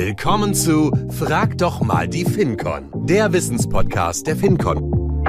Willkommen 0.00 0.54
zu 0.54 0.92
Frag 1.10 1.58
doch 1.58 1.80
mal 1.80 2.06
die 2.06 2.24
FinCon, 2.24 2.88
der 3.04 3.32
Wissenspodcast 3.32 4.28
der 4.28 4.36
FinCon. 4.36 5.24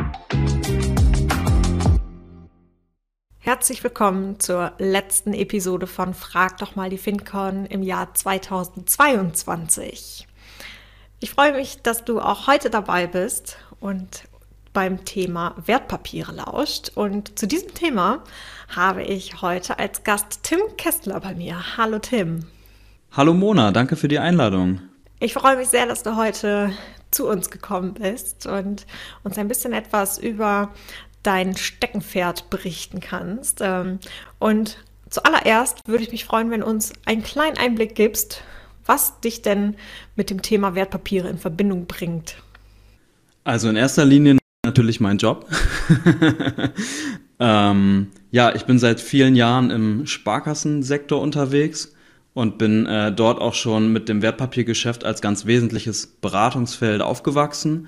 Herzlich 3.39 3.84
willkommen 3.84 4.39
zur 4.39 4.74
letzten 4.78 5.34
Episode 5.34 5.88
von 5.88 6.14
Frag 6.14 6.57
doch 6.57 6.75
mal 6.75 6.92
die 6.92 7.00
FinCon 7.00 7.66
im 7.66 7.82
Jahr 7.82 8.14
2022. 8.14 10.28
Ich 11.20 11.32
freue 11.32 11.54
mich, 11.54 11.82
dass 11.82 12.06
du 12.06 12.20
auch 12.20 12.46
heute 12.46 12.70
dabei 12.70 13.07
bist 13.07 13.57
und 13.79 14.25
beim 14.71 15.04
Thema 15.04 15.56
Wertpapiere 15.65 16.32
lauscht. 16.32 16.92
Und 16.93 17.39
zu 17.39 17.47
diesem 17.47 17.74
Thema 17.74 18.24
habe 18.68 19.01
ich 19.01 19.42
heute 19.42 19.79
als 19.79 20.04
Gast 20.04 20.43
Tim 20.43 20.60
Kessler 20.78 21.20
bei 21.21 21.33
mir. 21.33 21.75
Hallo 21.75 21.97
Tim. 21.97 22.46
Hallo 23.11 23.33
Mona, 23.33 23.71
danke 23.71 23.95
für 23.95 24.07
die 24.07 24.19
Einladung. 24.19 24.81
Ich 25.19 25.33
freue 25.33 25.57
mich 25.57 25.69
sehr, 25.69 25.87
dass 25.87 26.04
du 26.04 26.15
heute 26.15 26.71
zu 27.09 27.27
uns 27.27 27.49
gekommen 27.49 27.95
bist 27.95 28.45
und 28.45 28.85
uns 29.23 29.37
ein 29.39 29.47
bisschen 29.47 29.73
etwas 29.73 30.19
über 30.19 30.69
dein 31.23 31.57
Steckenpferd 31.57 32.52
berichten 32.52 32.99
kannst. 32.99 33.61
Ähm, 33.61 33.97
und 34.38 34.77
zuallererst 35.09 35.88
würde 35.88 36.03
ich 36.03 36.11
mich 36.11 36.25
freuen, 36.25 36.52
wenn 36.52 36.61
du 36.61 36.67
uns 36.67 36.94
einen 37.05 37.23
kleinen 37.23 37.58
Einblick 37.58 37.95
gibst, 37.95 38.44
was 38.85 39.19
dich 39.21 39.41
denn 39.41 39.75
mit 40.16 40.30
dem 40.30 40.44
Thema 40.44 40.75
Wertpapiere 40.75 41.30
in 41.30 41.39
Verbindung 41.39 41.88
bringt. 41.88 42.35
Also 43.44 43.69
in 43.69 43.75
erster 43.75 44.05
Linie 44.05 44.38
natürlich 44.63 44.99
mein 44.99 45.17
Job. 45.17 45.47
ähm, 47.39 48.11
ja, 48.30 48.53
ich 48.53 48.66
bin 48.66 48.77
seit 48.77 49.02
vielen 49.02 49.35
Jahren 49.35 49.71
im 49.71 50.05
Sparkassensektor 50.05 51.19
unterwegs 51.19 51.95
und 52.33 52.58
bin 52.58 52.85
äh, 52.85 53.11
dort 53.11 53.41
auch 53.41 53.53
schon 53.53 53.91
mit 53.91 54.09
dem 54.09 54.22
Wertpapiergeschäft 54.22 55.03
als 55.03 55.22
ganz 55.22 55.45
wesentliches 55.45 56.08
Beratungsfeld 56.08 57.02
aufgewachsen 57.02 57.88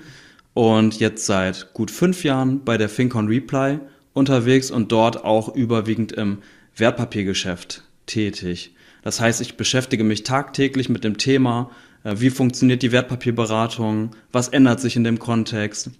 und 0.54 0.98
jetzt 1.00 1.26
seit 1.26 1.72
gut 1.72 1.90
fünf 1.90 2.24
Jahren 2.24 2.64
bei 2.64 2.76
der 2.76 2.88
FinCon 2.88 3.28
Reply 3.28 3.78
unterwegs 4.12 4.70
und 4.70 4.92
dort 4.92 5.24
auch 5.24 5.54
überwiegend 5.54 6.12
im 6.12 6.38
Wertpapiergeschäft 6.76 7.82
tätig. 8.06 8.74
Das 9.02 9.20
heißt, 9.20 9.40
ich 9.40 9.56
beschäftige 9.56 10.04
mich 10.04 10.22
tagtäglich 10.22 10.88
mit 10.88 11.04
dem 11.04 11.18
Thema, 11.18 11.70
äh, 12.04 12.16
wie 12.18 12.30
funktioniert 12.30 12.82
die 12.82 12.92
Wertpapierberatung, 12.92 14.10
was 14.32 14.48
ändert 14.48 14.80
sich 14.80 14.96
in 14.96 15.04
dem 15.04 15.18
Kontext. 15.18 15.90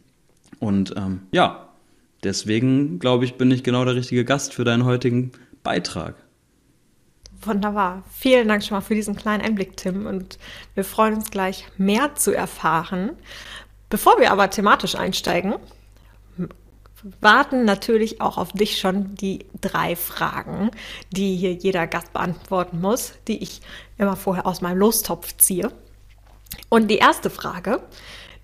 Und 0.58 0.94
ähm, 0.96 1.20
ja, 1.32 1.68
deswegen 2.22 2.98
glaube 2.98 3.24
ich, 3.24 3.34
bin 3.34 3.50
ich 3.50 3.62
genau 3.62 3.84
der 3.84 3.94
richtige 3.94 4.24
Gast 4.24 4.54
für 4.54 4.64
deinen 4.64 4.84
heutigen 4.84 5.32
Beitrag. 5.62 6.14
Wunderbar. 7.44 8.04
Vielen 8.12 8.48
Dank 8.48 8.62
schon 8.62 8.76
mal 8.76 8.82
für 8.82 8.94
diesen 8.94 9.16
kleinen 9.16 9.42
Einblick, 9.42 9.76
Tim. 9.76 10.06
Und 10.06 10.38
wir 10.74 10.84
freuen 10.84 11.14
uns 11.14 11.30
gleich 11.30 11.66
mehr 11.76 12.14
zu 12.14 12.32
erfahren. 12.32 13.10
Bevor 13.88 14.18
wir 14.20 14.30
aber 14.30 14.48
thematisch 14.48 14.94
einsteigen, 14.94 15.54
warten 17.20 17.64
natürlich 17.64 18.20
auch 18.20 18.38
auf 18.38 18.52
dich 18.52 18.78
schon 18.78 19.16
die 19.16 19.46
drei 19.60 19.96
Fragen, 19.96 20.70
die 21.10 21.36
hier 21.36 21.52
jeder 21.52 21.86
Gast 21.86 22.12
beantworten 22.12 22.80
muss, 22.80 23.14
die 23.26 23.42
ich 23.42 23.60
immer 23.98 24.16
vorher 24.16 24.46
aus 24.46 24.60
meinem 24.60 24.78
Lostopf 24.78 25.36
ziehe. 25.36 25.72
Und 26.68 26.88
die 26.88 26.98
erste 26.98 27.28
Frage, 27.28 27.82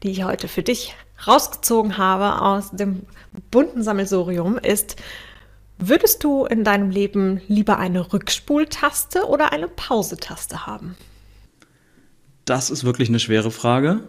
die 0.03 0.11
ich 0.11 0.25
heute 0.25 0.49
für 0.49 0.63
dich 0.63 0.95
rausgezogen 1.27 1.99
habe 1.99 2.43
aus 2.43 2.71
dem 2.71 3.07
bunten 3.51 3.83
Sammelsurium, 3.83 4.59
ist, 4.59 4.97
Würdest 5.79 6.25
du 6.25 6.45
in 6.45 6.65
deinem 6.65 6.91
Leben 6.91 7.41
lieber 7.47 7.79
eine 7.79 8.13
Rückspultaste 8.13 9.27
oder 9.27 9.53
eine 9.53 9.69
Pausetaste 9.69 10.67
haben? 10.67 10.97
Das 12.45 12.71
ist 12.71 12.83
wirklich 12.83 13.09
eine 13.09 13.21
schwere 13.21 13.53
Frage. 13.53 14.01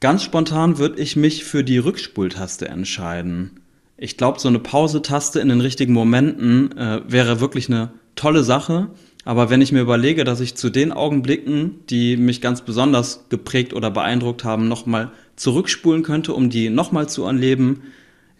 Ganz 0.00 0.22
spontan 0.22 0.78
würde 0.78 1.00
ich 1.00 1.16
mich 1.16 1.44
für 1.44 1.64
die 1.64 1.78
Rückspultaste 1.78 2.68
entscheiden. 2.68 3.60
Ich 3.98 4.16
glaube, 4.16 4.40
so 4.40 4.48
eine 4.48 4.58
Pausetaste 4.58 5.38
in 5.38 5.50
den 5.50 5.60
richtigen 5.60 5.92
Momenten 5.92 6.76
äh, 6.78 7.02
wäre 7.06 7.40
wirklich 7.40 7.68
eine 7.68 7.92
tolle 8.16 8.42
Sache. 8.42 8.88
Aber 9.26 9.50
wenn 9.50 9.60
ich 9.60 9.72
mir 9.72 9.80
überlege, 9.80 10.24
dass 10.24 10.40
ich 10.40 10.54
zu 10.54 10.70
den 10.70 10.92
Augenblicken, 10.92 11.80
die 11.90 12.16
mich 12.16 12.40
ganz 12.40 12.62
besonders 12.62 13.26
geprägt 13.28 13.74
oder 13.74 13.90
beeindruckt 13.90 14.44
haben, 14.44 14.68
nochmal 14.68 15.10
zurückspulen 15.36 16.02
könnte, 16.02 16.32
um 16.32 16.50
die 16.50 16.70
nochmal 16.70 17.08
zu 17.08 17.24
erleben, 17.24 17.82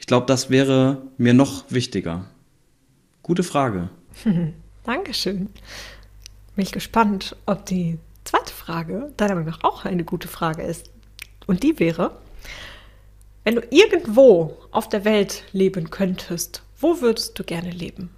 ich 0.04 0.06
glaube, 0.06 0.26
das 0.26 0.50
wäre 0.50 1.00
mir 1.16 1.32
noch 1.32 1.64
wichtiger. 1.70 2.26
Gute 3.22 3.42
Frage. 3.42 3.88
Dankeschön. 4.84 5.48
Bin 6.54 6.62
ich 6.62 6.72
gespannt, 6.72 7.34
ob 7.46 7.64
die 7.64 7.96
zweite 8.24 8.52
Frage 8.52 9.14
deiner 9.16 9.34
Meinung 9.34 9.48
nach 9.48 9.64
auch 9.64 9.86
eine 9.86 10.04
gute 10.04 10.28
Frage 10.28 10.60
ist. 10.60 10.90
Und 11.46 11.62
die 11.62 11.78
wäre, 11.78 12.18
wenn 13.44 13.54
du 13.54 13.62
irgendwo 13.70 14.58
auf 14.72 14.90
der 14.90 15.06
Welt 15.06 15.44
leben 15.52 15.88
könntest, 15.88 16.62
wo 16.78 17.00
würdest 17.00 17.38
du 17.38 17.42
gerne 17.42 17.70
leben? 17.70 18.10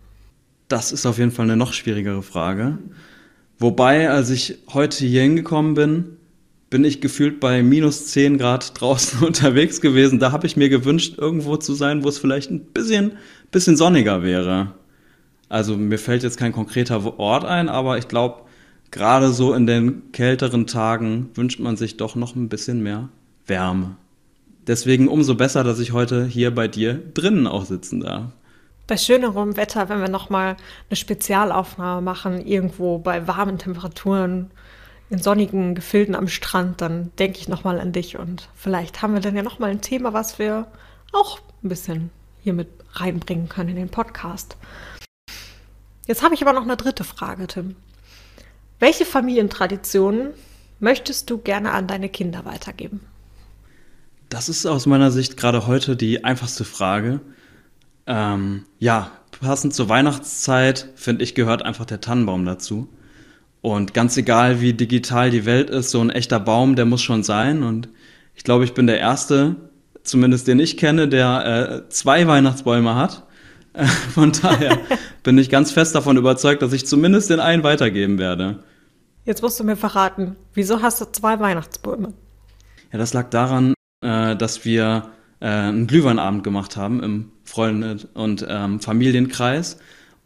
Das 0.66 0.91
ist 0.91 1.06
auf 1.06 1.19
jeden 1.19 1.30
Fall 1.30 1.44
eine 1.44 1.56
noch 1.56 1.72
schwierigere 1.72 2.25
Frage. 2.25 2.78
Wobei, 3.60 4.10
als 4.10 4.30
ich 4.30 4.58
heute 4.72 5.04
hier 5.04 5.22
hingekommen 5.22 5.75
bin, 5.75 6.16
bin 6.71 6.84
ich 6.84 7.00
gefühlt 7.00 7.41
bei 7.41 7.62
minus 7.62 8.09
10 8.09 8.38
Grad 8.38 8.81
draußen 8.81 9.22
unterwegs 9.27 9.81
gewesen. 9.81 10.19
Da 10.19 10.32
habe 10.32 10.47
ich 10.47 10.56
mir 10.56 10.69
gewünscht, 10.69 11.15
irgendwo 11.19 11.56
zu 11.56 11.75
sein, 11.75 12.04
wo 12.04 12.09
es 12.09 12.19
vielleicht 12.19 12.50
ein 12.50 12.60
bisschen, 12.60 13.12
bisschen 13.50 13.77
sonniger 13.77 14.22
wäre. 14.22 14.75
Also 15.49 15.76
mir 15.76 15.99
fällt 15.99 16.22
jetzt 16.22 16.38
kein 16.38 16.53
konkreter 16.53 17.19
Ort 17.19 17.44
ein, 17.44 17.69
aber 17.69 17.99
ich 17.99 18.09
glaube, 18.09 18.43
gerade 18.91 19.31
so 19.31 19.55
in 19.55 19.66
den 19.66 20.10
kälteren 20.12 20.66
Tagen 20.66 21.31
wünscht 21.34 21.60
man 21.60 21.76
sich 21.76 21.97
doch 21.97 22.16
noch 22.16 22.34
ein 22.34 22.49
bisschen 22.49 22.82
mehr 22.82 23.09
Wärme. 23.47 23.97
Deswegen 24.66 25.06
umso 25.06 25.37
besser, 25.37 25.62
dass 25.62 25.78
ich 25.78 25.93
heute 25.93 26.26
hier 26.26 26.53
bei 26.53 26.66
dir 26.66 26.94
drinnen 27.15 27.47
auch 27.47 27.65
sitzen 27.65 28.00
darf. 28.00 28.32
Bei 28.88 28.97
schönerem 28.97 29.56
Wetter, 29.56 29.88
wenn 29.88 30.00
wir 30.00 30.09
nochmal 30.09 30.56
eine 30.88 30.97
Spezialaufnahme 30.97 32.03
machen, 32.03 32.44
irgendwo 32.44 32.99
bei 32.99 33.26
warmen 33.28 33.59
Temperaturen, 33.59 34.50
in 35.11 35.19
sonnigen 35.19 35.75
Gefilden 35.75 36.15
am 36.15 36.28
Strand, 36.28 36.81
dann 36.81 37.12
denke 37.19 37.39
ich 37.39 37.49
nochmal 37.49 37.81
an 37.81 37.93
dich 37.93 38.19
und 38.19 38.49
vielleicht 38.55 39.03
haben 39.03 39.15
wir 39.15 39.21
dann 39.21 39.37
ja 39.37 39.43
nochmal 39.43 39.71
ein 39.71 39.81
Thema, 39.81 40.12
was 40.12 40.39
wir 40.39 40.67
auch 41.12 41.41
ein 41.62 41.69
bisschen 41.69 42.11
hier 42.43 42.53
mit 42.53 42.69
reinbringen 42.93 43.49
können 43.49 43.71
in 43.71 43.77
den 43.77 43.89
Podcast. 43.89 44.56
Jetzt 46.06 46.22
habe 46.22 46.34
ich 46.34 46.43
aber 46.43 46.53
noch 46.53 46.62
eine 46.62 46.77
dritte 46.77 47.05
Frage, 47.05 47.47
Tim. 47.47 47.77
Welche 48.78 49.05
Familientraditionen 49.05 50.31
möchtest 50.81 51.31
du 51.31 51.38
gerne 51.38 51.73
an 51.73 51.87
deine 51.87 52.09
Kinder 52.09 52.44
weitergeben? 52.44 53.00
Das 54.28 54.49
ist 54.49 54.67
aus 54.67 54.87
meiner 54.87 55.11
Sicht 55.11 55.37
gerade 55.37 55.67
heute 55.67 55.97
die 55.97 56.25
einfachste 56.25 56.65
Frage. 56.65 57.21
Ähm, 58.06 58.65
ja, 58.78 59.11
passend 59.41 59.75
zur 59.75 59.88
Weihnachtszeit, 59.88 60.88
finde 60.94 61.25
ich, 61.25 61.34
gehört 61.34 61.62
einfach 61.62 61.84
der 61.84 62.00
Tannenbaum 62.00 62.44
dazu. 62.44 62.88
Und 63.66 63.94
ganz 63.94 64.16
egal, 64.16 64.60
wie 64.60 64.75
digital 64.75 65.31
die 65.31 65.44
Welt 65.44 65.71
ist, 65.71 65.91
so 65.91 66.00
ein 66.00 66.10
echter 66.10 66.38
Baum, 66.38 66.77
der 66.77 66.84
muss 66.84 67.03
schon 67.03 67.25
sein. 67.25 67.65
Und 67.65 67.88
ich 68.37 68.44
glaube, 68.44 68.62
ich 68.62 68.75
bin 68.75 68.87
der 68.87 69.00
Erste, 69.00 69.56
zumindest 70.04 70.47
den 70.47 70.60
ich 70.60 70.77
kenne, 70.77 71.09
der 71.09 71.82
äh, 71.82 71.88
zwei 71.88 72.28
Weihnachtsbäume 72.28 72.94
hat. 72.94 73.26
Äh, 73.72 73.87
von 74.15 74.31
daher 74.31 74.78
bin 75.25 75.37
ich 75.37 75.50
ganz 75.50 75.72
fest 75.72 75.97
davon 75.97 76.16
überzeugt, 76.16 76.62
dass 76.62 76.72
ich 76.72 76.87
zumindest 76.87 77.28
den 77.28 77.41
einen 77.41 77.65
weitergeben 77.65 78.19
werde. 78.19 78.60
Jetzt 79.25 79.43
musst 79.43 79.59
du 79.59 79.65
mir 79.65 79.75
verraten, 79.75 80.37
wieso 80.55 80.81
hast 80.81 81.00
du 81.00 81.06
zwei 81.06 81.41
Weihnachtsbäume? 81.41 82.12
Ja, 82.93 82.99
das 83.00 83.15
lag 83.15 83.31
daran, 83.31 83.75
äh, 84.00 84.37
dass 84.37 84.65
wir 84.65 85.10
äh, 85.41 85.47
einen 85.49 85.88
Glühweinabend 85.88 86.44
gemacht 86.44 86.76
haben 86.76 87.03
im 87.03 87.32
Freunde- 87.43 88.08
und 88.14 88.46
ähm, 88.49 88.79
Familienkreis. 88.79 89.79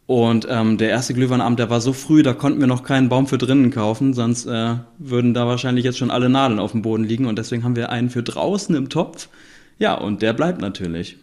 Und 0.07 0.45
ähm, 0.49 0.77
der 0.77 0.89
erste 0.89 1.13
Glühweinabend, 1.13 1.59
der 1.59 1.69
war 1.69 1.79
so 1.79 1.93
früh, 1.93 2.21
da 2.21 2.33
konnten 2.33 2.59
wir 2.59 2.67
noch 2.67 2.83
keinen 2.83 3.07
Baum 3.07 3.27
für 3.27 3.37
drinnen 3.37 3.71
kaufen, 3.71 4.13
sonst 4.13 4.45
äh, 4.45 4.75
würden 4.97 5.33
da 5.33 5.47
wahrscheinlich 5.47 5.85
jetzt 5.85 5.97
schon 5.97 6.11
alle 6.11 6.27
Nadeln 6.27 6.59
auf 6.59 6.71
dem 6.71 6.81
Boden 6.81 7.03
liegen. 7.03 7.27
Und 7.27 7.37
deswegen 7.37 7.63
haben 7.63 7.75
wir 7.75 7.89
einen 7.89 8.09
für 8.09 8.23
draußen 8.23 8.75
im 8.75 8.89
Topf. 8.89 9.29
Ja, 9.77 9.95
und 9.95 10.21
der 10.21 10.33
bleibt 10.33 10.59
natürlich. 10.59 11.17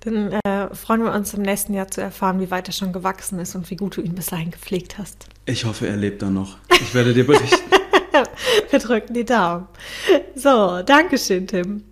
Dann 0.00 0.32
äh, 0.44 0.74
freuen 0.74 1.02
wir 1.02 1.12
uns 1.12 1.34
im 1.34 1.42
nächsten 1.42 1.74
Jahr 1.74 1.88
zu 1.88 2.00
erfahren, 2.00 2.40
wie 2.40 2.50
weit 2.50 2.68
er 2.68 2.72
schon 2.72 2.92
gewachsen 2.92 3.38
ist 3.40 3.54
und 3.54 3.68
wie 3.70 3.76
gut 3.76 3.96
du 3.96 4.00
ihn 4.00 4.14
bis 4.14 4.26
dahin 4.26 4.50
gepflegt 4.50 4.98
hast. 4.98 5.26
Ich 5.46 5.64
hoffe, 5.64 5.88
er 5.88 5.96
lebt 5.96 6.22
da 6.22 6.30
noch. 6.30 6.58
Ich 6.70 6.94
werde 6.94 7.14
dir 7.14 7.26
berichten. 7.26 7.70
wir 8.70 8.78
drücken 8.78 9.14
die 9.14 9.24
Daumen. 9.24 9.66
So, 10.34 10.82
danke 10.82 11.18
schön, 11.18 11.46
Tim. 11.46 11.84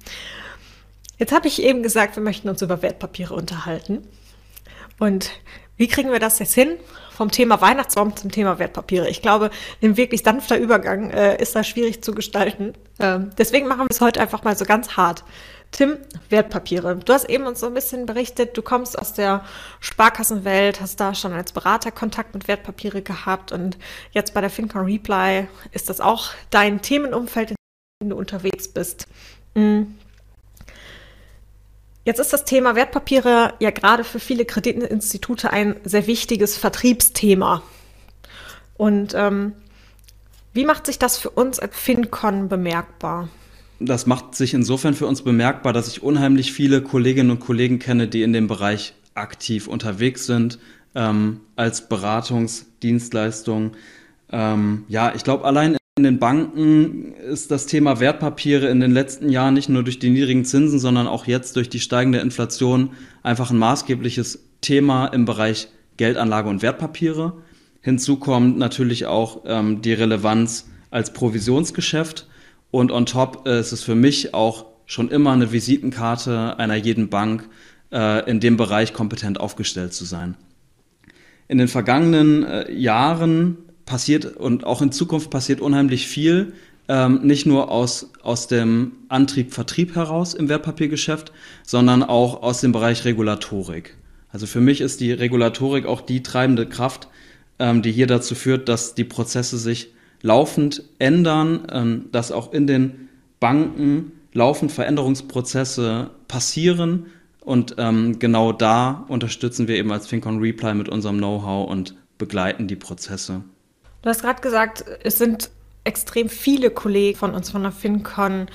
Jetzt 1.18 1.32
habe 1.32 1.48
ich 1.48 1.62
eben 1.62 1.82
gesagt, 1.82 2.14
wir 2.16 2.22
möchten 2.22 2.48
uns 2.48 2.62
über 2.62 2.82
Wertpapiere 2.82 3.34
unterhalten. 3.34 4.06
Und 4.98 5.30
wie 5.76 5.88
kriegen 5.88 6.10
wir 6.10 6.20
das 6.20 6.38
jetzt 6.38 6.54
hin? 6.54 6.78
Vom 7.10 7.30
Thema 7.30 7.60
Weihnachtsbaum 7.60 8.14
zum 8.16 8.30
Thema 8.30 8.58
Wertpapiere. 8.58 9.08
Ich 9.08 9.22
glaube, 9.22 9.50
ein 9.82 9.96
wirklich 9.96 10.22
sanfter 10.22 10.58
Übergang 10.58 11.10
äh, 11.10 11.40
ist 11.40 11.54
da 11.54 11.64
schwierig 11.64 12.02
zu 12.02 12.12
gestalten. 12.12 12.74
Ähm, 12.98 13.30
deswegen 13.38 13.68
machen 13.68 13.82
wir 13.82 13.90
es 13.90 14.00
heute 14.00 14.20
einfach 14.20 14.44
mal 14.44 14.56
so 14.56 14.64
ganz 14.64 14.96
hart. 14.96 15.24
Tim, 15.72 15.98
Wertpapiere. 16.30 16.96
Du 16.96 17.12
hast 17.12 17.28
eben 17.28 17.46
uns 17.46 17.60
so 17.60 17.66
ein 17.66 17.74
bisschen 17.74 18.06
berichtet, 18.06 18.56
du 18.56 18.62
kommst 18.62 18.98
aus 18.98 19.12
der 19.12 19.44
Sparkassenwelt, 19.80 20.80
hast 20.80 21.00
da 21.00 21.14
schon 21.14 21.32
als 21.32 21.52
Berater 21.52 21.90
Kontakt 21.90 22.34
mit 22.34 22.48
Wertpapiere 22.48 23.02
gehabt 23.02 23.52
und 23.52 23.76
jetzt 24.12 24.32
bei 24.32 24.40
der 24.40 24.48
FinCon 24.48 24.84
Reply 24.84 25.48
ist 25.72 25.90
das 25.90 26.00
auch 26.00 26.30
dein 26.50 26.80
Themenumfeld, 26.82 27.50
in 27.50 27.56
dem 28.00 28.10
du 28.10 28.16
unterwegs 28.16 28.68
bist. 28.68 29.06
Mhm. 29.54 29.96
Jetzt 32.06 32.20
ist 32.20 32.32
das 32.32 32.44
Thema 32.44 32.76
Wertpapiere 32.76 33.54
ja 33.58 33.70
gerade 33.72 34.04
für 34.04 34.20
viele 34.20 34.44
Kreditinstitute 34.44 35.50
ein 35.50 35.74
sehr 35.82 36.06
wichtiges 36.06 36.56
Vertriebsthema. 36.56 37.64
Und 38.76 39.12
ähm, 39.14 39.54
wie 40.52 40.64
macht 40.64 40.86
sich 40.86 41.00
das 41.00 41.18
für 41.18 41.30
uns 41.30 41.58
als 41.58 41.76
FinCon 41.76 42.48
bemerkbar? 42.48 43.28
Das 43.80 44.06
macht 44.06 44.36
sich 44.36 44.54
insofern 44.54 44.94
für 44.94 45.08
uns 45.08 45.22
bemerkbar, 45.22 45.72
dass 45.72 45.88
ich 45.88 46.00
unheimlich 46.00 46.52
viele 46.52 46.80
Kolleginnen 46.80 47.32
und 47.32 47.40
Kollegen 47.40 47.80
kenne, 47.80 48.06
die 48.06 48.22
in 48.22 48.32
dem 48.32 48.46
Bereich 48.46 48.94
aktiv 49.14 49.66
unterwegs 49.66 50.26
sind, 50.26 50.60
ähm, 50.94 51.40
als 51.56 51.88
Beratungsdienstleistung. 51.88 53.72
Ähm, 54.30 54.84
ja, 54.86 55.12
ich 55.12 55.24
glaube, 55.24 55.44
allein 55.44 55.76
in 55.98 56.02
den 56.02 56.18
Banken 56.18 57.14
ist 57.14 57.50
das 57.50 57.64
Thema 57.64 58.00
Wertpapiere 58.00 58.68
in 58.68 58.80
den 58.80 58.92
letzten 58.92 59.30
Jahren 59.30 59.54
nicht 59.54 59.70
nur 59.70 59.82
durch 59.82 59.98
die 59.98 60.10
niedrigen 60.10 60.44
Zinsen, 60.44 60.78
sondern 60.78 61.06
auch 61.06 61.26
jetzt 61.26 61.56
durch 61.56 61.70
die 61.70 61.80
steigende 61.80 62.18
Inflation 62.18 62.90
einfach 63.22 63.50
ein 63.50 63.56
maßgebliches 63.56 64.40
Thema 64.60 65.06
im 65.06 65.24
Bereich 65.24 65.68
Geldanlage 65.96 66.50
und 66.50 66.60
Wertpapiere. 66.60 67.38
Hinzu 67.80 68.18
kommt 68.18 68.58
natürlich 68.58 69.06
auch 69.06 69.44
ähm, 69.46 69.80
die 69.80 69.94
Relevanz 69.94 70.68
als 70.90 71.14
Provisionsgeschäft. 71.14 72.26
Und 72.70 72.92
on 72.92 73.06
top 73.06 73.46
äh, 73.46 73.58
ist 73.58 73.72
es 73.72 73.82
für 73.82 73.94
mich 73.94 74.34
auch 74.34 74.66
schon 74.84 75.08
immer 75.08 75.32
eine 75.32 75.50
Visitenkarte 75.50 76.58
einer 76.58 76.74
jeden 76.74 77.08
Bank, 77.08 77.48
äh, 77.90 78.28
in 78.28 78.40
dem 78.40 78.58
Bereich 78.58 78.92
kompetent 78.92 79.40
aufgestellt 79.40 79.94
zu 79.94 80.04
sein. 80.04 80.36
In 81.48 81.56
den 81.56 81.68
vergangenen 81.68 82.44
äh, 82.44 82.70
Jahren 82.70 83.56
passiert 83.86 84.36
und 84.36 84.64
auch 84.64 84.82
in 84.82 84.92
Zukunft 84.92 85.30
passiert 85.30 85.60
unheimlich 85.60 86.06
viel, 86.06 86.52
ähm, 86.88 87.20
nicht 87.22 87.46
nur 87.46 87.70
aus, 87.70 88.10
aus 88.22 88.46
dem 88.48 88.92
Antrieb 89.08 89.54
Vertrieb 89.54 89.94
heraus 89.94 90.34
im 90.34 90.48
Wertpapiergeschäft, 90.48 91.32
sondern 91.62 92.02
auch 92.02 92.42
aus 92.42 92.60
dem 92.60 92.72
Bereich 92.72 93.04
Regulatorik. 93.04 93.96
Also 94.30 94.46
für 94.46 94.60
mich 94.60 94.80
ist 94.80 95.00
die 95.00 95.12
Regulatorik 95.12 95.86
auch 95.86 96.00
die 96.00 96.22
treibende 96.22 96.66
Kraft, 96.66 97.08
ähm, 97.58 97.82
die 97.82 97.92
hier 97.92 98.06
dazu 98.06 98.34
führt, 98.34 98.68
dass 98.68 98.94
die 98.94 99.04
Prozesse 99.04 99.56
sich 99.56 99.94
laufend 100.22 100.82
ändern, 100.98 101.66
ähm, 101.72 102.04
dass 102.12 102.32
auch 102.32 102.52
in 102.52 102.66
den 102.66 103.08
Banken 103.40 104.12
laufend 104.32 104.72
Veränderungsprozesse 104.72 106.10
passieren. 106.28 107.06
Und 107.40 107.76
ähm, 107.78 108.18
genau 108.18 108.52
da 108.52 109.04
unterstützen 109.08 109.68
wir 109.68 109.76
eben 109.76 109.92
als 109.92 110.06
FinCon 110.06 110.40
Reply 110.40 110.74
mit 110.74 110.88
unserem 110.88 111.18
Know-how 111.18 111.70
und 111.70 111.94
begleiten 112.18 112.66
die 112.66 112.76
Prozesse. 112.76 113.42
Du 114.06 114.10
hast 114.10 114.22
gerade 114.22 114.40
gesagt, 114.40 114.84
es 115.02 115.18
sind 115.18 115.50
extrem 115.82 116.28
viele 116.28 116.70
Kollegen 116.70 117.18
von 117.18 117.34
uns 117.34 117.50
von 117.50 117.64
der 117.64 117.72
FinCon 117.72 118.46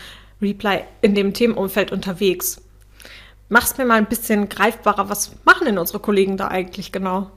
Reply 0.41 0.85
in 1.01 1.13
dem 1.13 1.33
Themenumfeld 1.33 1.91
unterwegs. 1.91 2.61
Mach's 3.49 3.77
mir 3.77 3.83
mal 3.83 3.95
ein 3.95 4.07
bisschen 4.07 4.47
greifbarer. 4.47 5.09
Was 5.09 5.33
machen 5.43 5.65
denn 5.65 5.77
unsere 5.77 5.99
Kollegen 5.99 6.37
da 6.37 6.47
eigentlich 6.47 6.93
genau? 6.93 7.31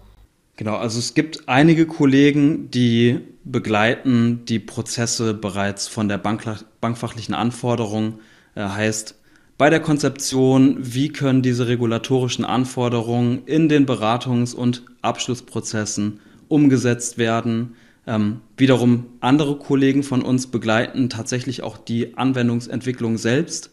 Genau, 0.54 0.76
also 0.76 1.00
es 1.00 1.14
gibt 1.14 1.48
einige 1.48 1.86
Kollegen, 1.86 2.70
die 2.70 3.18
begleiten 3.42 4.44
die 4.44 4.60
Prozesse 4.60 5.34
bereits 5.34 5.88
von 5.88 6.08
der 6.08 6.18
bankfachlichen 6.18 7.34
Anforderung. 7.34 8.20
Äh, 8.54 8.62
heißt, 8.62 9.16
bei 9.58 9.70
der 9.70 9.80
Konzeption, 9.80 10.76
wie 10.78 11.08
können 11.08 11.42
diese 11.42 11.66
regulatorischen 11.66 12.44
Anforderungen 12.44 13.44
in 13.46 13.68
den 13.68 13.86
Beratungs- 13.86 14.54
und 14.54 14.84
Abschlussprozessen 15.02 16.20
umgesetzt 16.46 17.18
werden. 17.18 17.74
Ähm, 18.06 18.40
wiederum 18.56 19.06
andere 19.20 19.56
Kollegen 19.56 20.02
von 20.02 20.22
uns 20.22 20.48
begleiten 20.48 21.08
tatsächlich 21.08 21.62
auch 21.62 21.78
die 21.78 22.16
Anwendungsentwicklung 22.16 23.16
selbst, 23.16 23.70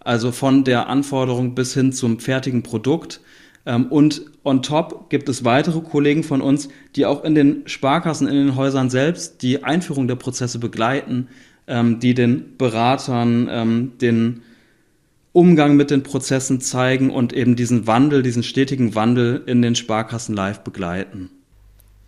also 0.00 0.32
von 0.32 0.64
der 0.64 0.88
Anforderung 0.88 1.54
bis 1.54 1.72
hin 1.72 1.92
zum 1.92 2.20
fertigen 2.20 2.62
Produkt. 2.62 3.20
Ähm, 3.64 3.86
und 3.86 4.22
on 4.44 4.62
top 4.62 5.08
gibt 5.08 5.28
es 5.30 5.44
weitere 5.44 5.80
Kollegen 5.80 6.24
von 6.24 6.42
uns, 6.42 6.68
die 6.96 7.06
auch 7.06 7.24
in 7.24 7.34
den 7.34 7.62
Sparkassen, 7.66 8.28
in 8.28 8.34
den 8.34 8.56
Häusern 8.56 8.90
selbst 8.90 9.42
die 9.42 9.64
Einführung 9.64 10.08
der 10.08 10.16
Prozesse 10.16 10.58
begleiten, 10.58 11.28
ähm, 11.66 12.00
die 12.00 12.12
den 12.12 12.56
Beratern 12.58 13.48
ähm, 13.50 13.92
den 14.00 14.42
Umgang 15.32 15.74
mit 15.74 15.90
den 15.90 16.02
Prozessen 16.02 16.60
zeigen 16.60 17.10
und 17.10 17.32
eben 17.32 17.56
diesen 17.56 17.86
Wandel, 17.86 18.22
diesen 18.22 18.42
stetigen 18.42 18.94
Wandel 18.94 19.42
in 19.46 19.62
den 19.62 19.74
Sparkassen 19.74 20.36
live 20.36 20.60
begleiten. 20.60 21.30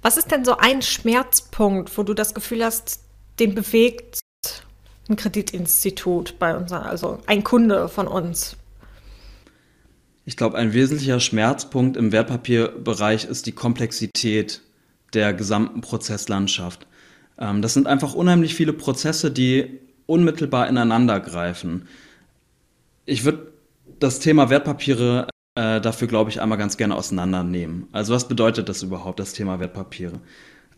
Was 0.07 0.17
ist 0.17 0.31
denn 0.31 0.45
so 0.45 0.57
ein 0.57 0.83
Schmerzpunkt, 0.83 1.99
wo 1.99 2.05
du 2.05 2.15
das 2.15 2.33
Gefühl 2.33 2.65
hast, 2.65 3.01
den 3.41 3.57
bewegt 3.57 4.21
ein 5.09 5.17
Kreditinstitut 5.17 6.39
bei 6.39 6.57
uns, 6.57 6.71
also 6.71 7.19
ein 7.27 7.43
Kunde 7.43 7.89
von 7.89 8.07
uns? 8.07 8.57
Ich 10.25 10.37
glaube, 10.37 10.59
ein 10.59 10.73
wesentlicher 10.73 11.19
Schmerzpunkt 11.19 11.97
im 11.97 12.13
Wertpapierbereich 12.13 13.25
ist 13.25 13.47
die 13.47 13.53
Komplexität 13.53 14.63
der 15.13 15.35
gesamten 15.35 15.81
Prozesslandschaft. 15.81 16.87
Ähm, 17.37 17.61
das 17.61 17.75
sind 17.75 17.89
einfach 17.89 18.15
unheimlich 18.15 18.55
viele 18.55 18.75
Prozesse, 18.75 19.33
die 19.33 19.81
unmittelbar 20.07 20.69
ineinander 20.69 21.19
greifen. 21.19 21.89
Ich 23.07 23.25
würde 23.25 23.53
das 23.99 24.21
Thema 24.21 24.51
Wertpapiere 24.51 25.27
äh, 25.57 25.81
dafür, 25.81 26.07
glaube 26.07 26.31
ich, 26.31 26.41
einmal 26.41 26.59
ganz 26.59 26.77
gerne 26.77 26.95
auseinandernehmen. 26.95 27.89
Also 27.93 28.15
was 28.15 28.29
bedeutet 28.29 28.69
das 28.69 28.83
überhaupt, 28.83 29.19
das 29.19 29.33
Thema 29.33 29.59
Wertpapiere? 29.59 30.21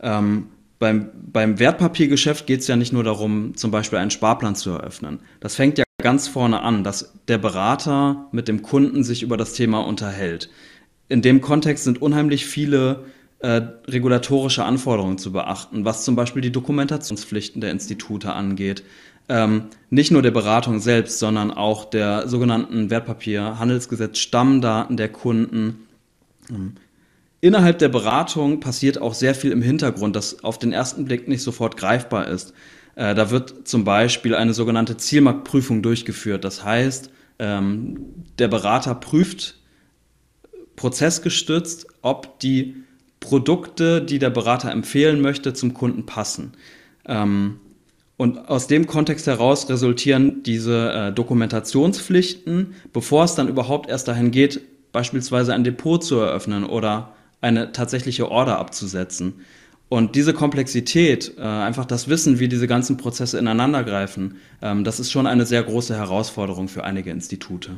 Ähm, 0.01 0.47
beim, 0.79 1.09
beim 1.13 1.59
Wertpapiergeschäft 1.59 2.47
geht 2.47 2.61
es 2.61 2.67
ja 2.67 2.77
nicht 2.77 2.93
nur 2.93 3.03
darum, 3.03 3.55
zum 3.55 3.69
Beispiel 3.69 3.99
einen 3.99 4.11
Sparplan 4.11 4.55
zu 4.55 4.71
eröffnen. 4.71 5.19
Das 5.41 5.55
fängt 5.55 5.77
ja 5.77 5.83
ganz 6.01 6.29
vorne 6.29 6.61
an, 6.61 6.85
dass 6.85 7.13
der 7.27 7.37
Berater 7.37 8.29
mit 8.31 8.47
dem 8.47 8.61
Kunden 8.61 9.03
sich 9.03 9.21
über 9.21 9.35
das 9.35 9.53
Thema 9.53 9.79
unterhält. 9.85 10.49
In 11.09 11.21
dem 11.21 11.41
Kontext 11.41 11.83
sind 11.83 12.01
unheimlich 12.01 12.45
viele 12.45 13.03
äh, 13.39 13.61
regulatorische 13.87 14.63
Anforderungen 14.63 15.17
zu 15.17 15.33
beachten, 15.33 15.83
was 15.83 16.05
zum 16.05 16.15
Beispiel 16.15 16.41
die 16.41 16.51
Dokumentationspflichten 16.51 17.59
der 17.59 17.71
Institute 17.71 18.31
angeht, 18.31 18.83
ähm, 19.29 19.65
nicht 19.89 20.11
nur 20.11 20.21
der 20.21 20.31
Beratung 20.31 20.79
selbst, 20.79 21.19
sondern 21.19 21.51
auch 21.51 21.85
der 21.85 22.27
sogenannten 22.27 22.89
Wertpapierhandelsgesetz 22.89 24.17
Stammdaten 24.17 24.97
der 24.97 25.09
Kunden. 25.09 25.87
Ähm, 26.49 26.73
innerhalb 27.39 27.77
der 27.77 27.89
Beratung 27.89 28.59
passiert 28.59 28.99
auch 28.99 29.13
sehr 29.13 29.35
viel 29.35 29.51
im 29.51 29.61
Hintergrund, 29.61 30.15
das 30.15 30.43
auf 30.43 30.57
den 30.57 30.73
ersten 30.73 31.05
Blick 31.05 31.27
nicht 31.27 31.43
sofort 31.43 31.77
greifbar 31.77 32.27
ist. 32.27 32.53
Äh, 32.95 33.13
da 33.13 33.29
wird 33.29 33.67
zum 33.67 33.83
Beispiel 33.83 34.33
eine 34.33 34.53
sogenannte 34.53 34.97
Zielmarktprüfung 34.97 35.83
durchgeführt. 35.83 36.43
Das 36.43 36.65
heißt, 36.65 37.11
ähm, 37.37 38.25
der 38.39 38.47
Berater 38.47 38.95
prüft 38.95 39.59
prozessgestützt, 40.75 41.87
ob 42.01 42.39
die 42.39 42.75
Produkte, 43.19 44.01
die 44.01 44.17
der 44.17 44.29
Berater 44.29 44.71
empfehlen 44.71 45.21
möchte, 45.21 45.53
zum 45.53 45.73
Kunden 45.73 46.05
passen. 46.05 46.53
Ähm, 47.05 47.59
und 48.19 48.49
aus 48.49 48.67
dem 48.67 48.85
Kontext 48.85 49.27
heraus 49.27 49.69
resultieren 49.69 50.43
diese 50.43 50.91
äh, 50.91 51.13
Dokumentationspflichten, 51.13 52.75
bevor 52.91 53.23
es 53.23 53.35
dann 53.35 53.47
überhaupt 53.47 53.89
erst 53.89 54.09
dahin 54.09 54.31
geht, 54.31 54.59
beispielsweise 54.91 55.53
ein 55.53 55.63
Depot 55.63 56.03
zu 56.03 56.17
eröffnen 56.17 56.65
oder 56.65 57.13
eine 57.39 57.71
tatsächliche 57.71 58.29
Order 58.29 58.59
abzusetzen. 58.59 59.45
Und 59.87 60.15
diese 60.15 60.33
Komplexität, 60.33 61.35
äh, 61.37 61.41
einfach 61.43 61.85
das 61.85 62.09
Wissen, 62.09 62.39
wie 62.39 62.49
diese 62.49 62.67
ganzen 62.67 62.97
Prozesse 62.97 63.39
ineinandergreifen, 63.39 64.35
ähm, 64.61 64.83
das 64.83 64.99
ist 64.99 65.11
schon 65.11 65.25
eine 65.25 65.45
sehr 65.45 65.63
große 65.63 65.95
Herausforderung 65.95 66.67
für 66.67 66.83
einige 66.83 67.11
Institute. 67.11 67.77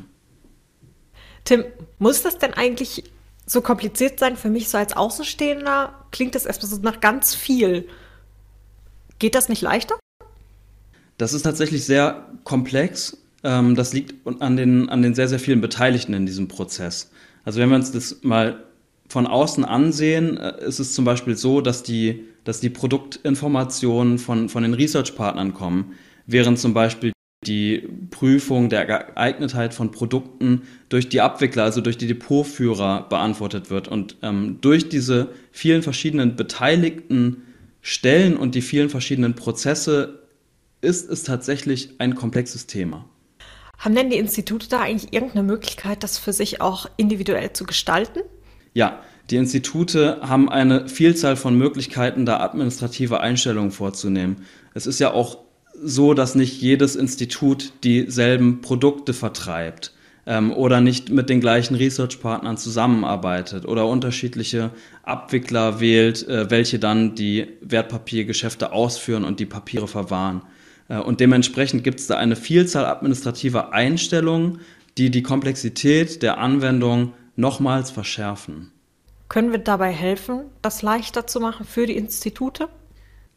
Tim, 1.44 1.62
muss 2.00 2.22
das 2.22 2.38
denn 2.38 2.54
eigentlich 2.54 3.04
so 3.46 3.60
kompliziert 3.60 4.18
sein 4.18 4.36
für 4.36 4.50
mich 4.50 4.70
so 4.70 4.76
als 4.76 4.96
Außenstehender? 4.96 5.94
Klingt 6.10 6.34
das 6.34 6.46
erstmal 6.46 6.68
so 6.68 6.78
nach 6.82 6.98
ganz 6.98 7.32
viel. 7.32 7.86
Geht 9.20 9.36
das 9.36 9.48
nicht 9.48 9.62
leichter? 9.62 10.01
Das 11.22 11.34
ist 11.34 11.42
tatsächlich 11.42 11.84
sehr 11.84 12.26
komplex. 12.42 13.16
Ähm, 13.44 13.76
das 13.76 13.92
liegt 13.92 14.26
an 14.40 14.56
den, 14.56 14.88
an 14.88 15.02
den 15.02 15.14
sehr, 15.14 15.28
sehr 15.28 15.38
vielen 15.38 15.60
Beteiligten 15.60 16.14
in 16.14 16.26
diesem 16.26 16.48
Prozess. 16.48 17.12
Also 17.44 17.60
wenn 17.60 17.68
wir 17.68 17.76
uns 17.76 17.92
das 17.92 18.24
mal 18.24 18.64
von 19.08 19.28
außen 19.28 19.64
ansehen, 19.64 20.36
äh, 20.36 20.64
ist 20.64 20.80
es 20.80 20.94
zum 20.94 21.04
Beispiel 21.04 21.36
so, 21.36 21.60
dass 21.60 21.84
die, 21.84 22.24
dass 22.42 22.58
die 22.58 22.70
Produktinformationen 22.70 24.18
von, 24.18 24.48
von 24.48 24.64
den 24.64 24.74
Research-Partnern 24.74 25.54
kommen, 25.54 25.92
während 26.26 26.58
zum 26.58 26.74
Beispiel 26.74 27.12
die 27.46 27.88
Prüfung 28.10 28.68
der 28.68 28.84
Geeignetheit 28.86 29.74
von 29.74 29.92
Produkten 29.92 30.62
durch 30.88 31.08
die 31.08 31.20
Abwickler, 31.20 31.62
also 31.62 31.80
durch 31.80 31.98
die 31.98 32.08
Depotführer 32.08 33.06
beantwortet 33.08 33.70
wird. 33.70 33.86
Und 33.86 34.16
ähm, 34.22 34.58
durch 34.60 34.88
diese 34.88 35.28
vielen 35.52 35.84
verschiedenen 35.84 36.34
beteiligten 36.34 37.42
Stellen 37.80 38.36
und 38.36 38.56
die 38.56 38.62
vielen 38.62 38.88
verschiedenen 38.90 39.34
Prozesse 39.34 40.21
ist 40.82 41.08
es 41.08 41.22
tatsächlich 41.22 41.94
ein 41.98 42.14
komplexes 42.14 42.66
Thema. 42.66 43.08
Haben 43.78 43.94
denn 43.94 44.10
die 44.10 44.18
Institute 44.18 44.68
da 44.68 44.80
eigentlich 44.80 45.12
irgendeine 45.12 45.44
Möglichkeit, 45.44 46.02
das 46.02 46.18
für 46.18 46.32
sich 46.32 46.60
auch 46.60 46.88
individuell 46.96 47.52
zu 47.52 47.64
gestalten? 47.64 48.20
Ja, 48.74 49.00
die 49.30 49.36
Institute 49.36 50.18
haben 50.22 50.48
eine 50.48 50.88
Vielzahl 50.88 51.36
von 51.36 51.56
Möglichkeiten, 51.56 52.26
da 52.26 52.40
administrative 52.40 53.20
Einstellungen 53.20 53.70
vorzunehmen. 53.70 54.44
Es 54.74 54.86
ist 54.86 55.00
ja 55.00 55.12
auch 55.12 55.38
so, 55.82 56.14
dass 56.14 56.34
nicht 56.34 56.60
jedes 56.60 56.96
Institut 56.96 57.72
dieselben 57.82 58.60
Produkte 58.60 59.14
vertreibt 59.14 59.92
ähm, 60.26 60.52
oder 60.52 60.80
nicht 60.80 61.10
mit 61.10 61.28
den 61.28 61.40
gleichen 61.40 61.74
Research-Partnern 61.74 62.56
zusammenarbeitet 62.56 63.66
oder 63.66 63.86
unterschiedliche 63.86 64.70
Abwickler 65.02 65.80
wählt, 65.80 66.26
äh, 66.28 66.50
welche 66.50 66.78
dann 66.78 67.14
die 67.14 67.48
Wertpapiergeschäfte 67.62 68.72
ausführen 68.72 69.24
und 69.24 69.40
die 69.40 69.46
Papiere 69.46 69.88
verwahren. 69.88 70.42
Äh, 70.88 70.98
und 70.98 71.20
dementsprechend 71.20 71.84
gibt 71.84 72.00
es 72.00 72.06
da 72.06 72.16
eine 72.16 72.36
Vielzahl 72.36 72.86
administrativer 72.86 73.72
Einstellungen, 73.72 74.60
die 74.98 75.10
die 75.10 75.22
Komplexität 75.22 76.22
der 76.22 76.38
Anwendung 76.38 77.12
nochmals 77.36 77.90
verschärfen. 77.90 78.72
Können 79.28 79.50
wir 79.50 79.58
dabei 79.58 79.90
helfen, 79.90 80.42
das 80.60 80.82
leichter 80.82 81.26
zu 81.26 81.40
machen 81.40 81.64
für 81.64 81.86
die 81.86 81.96
Institute? 81.96 82.68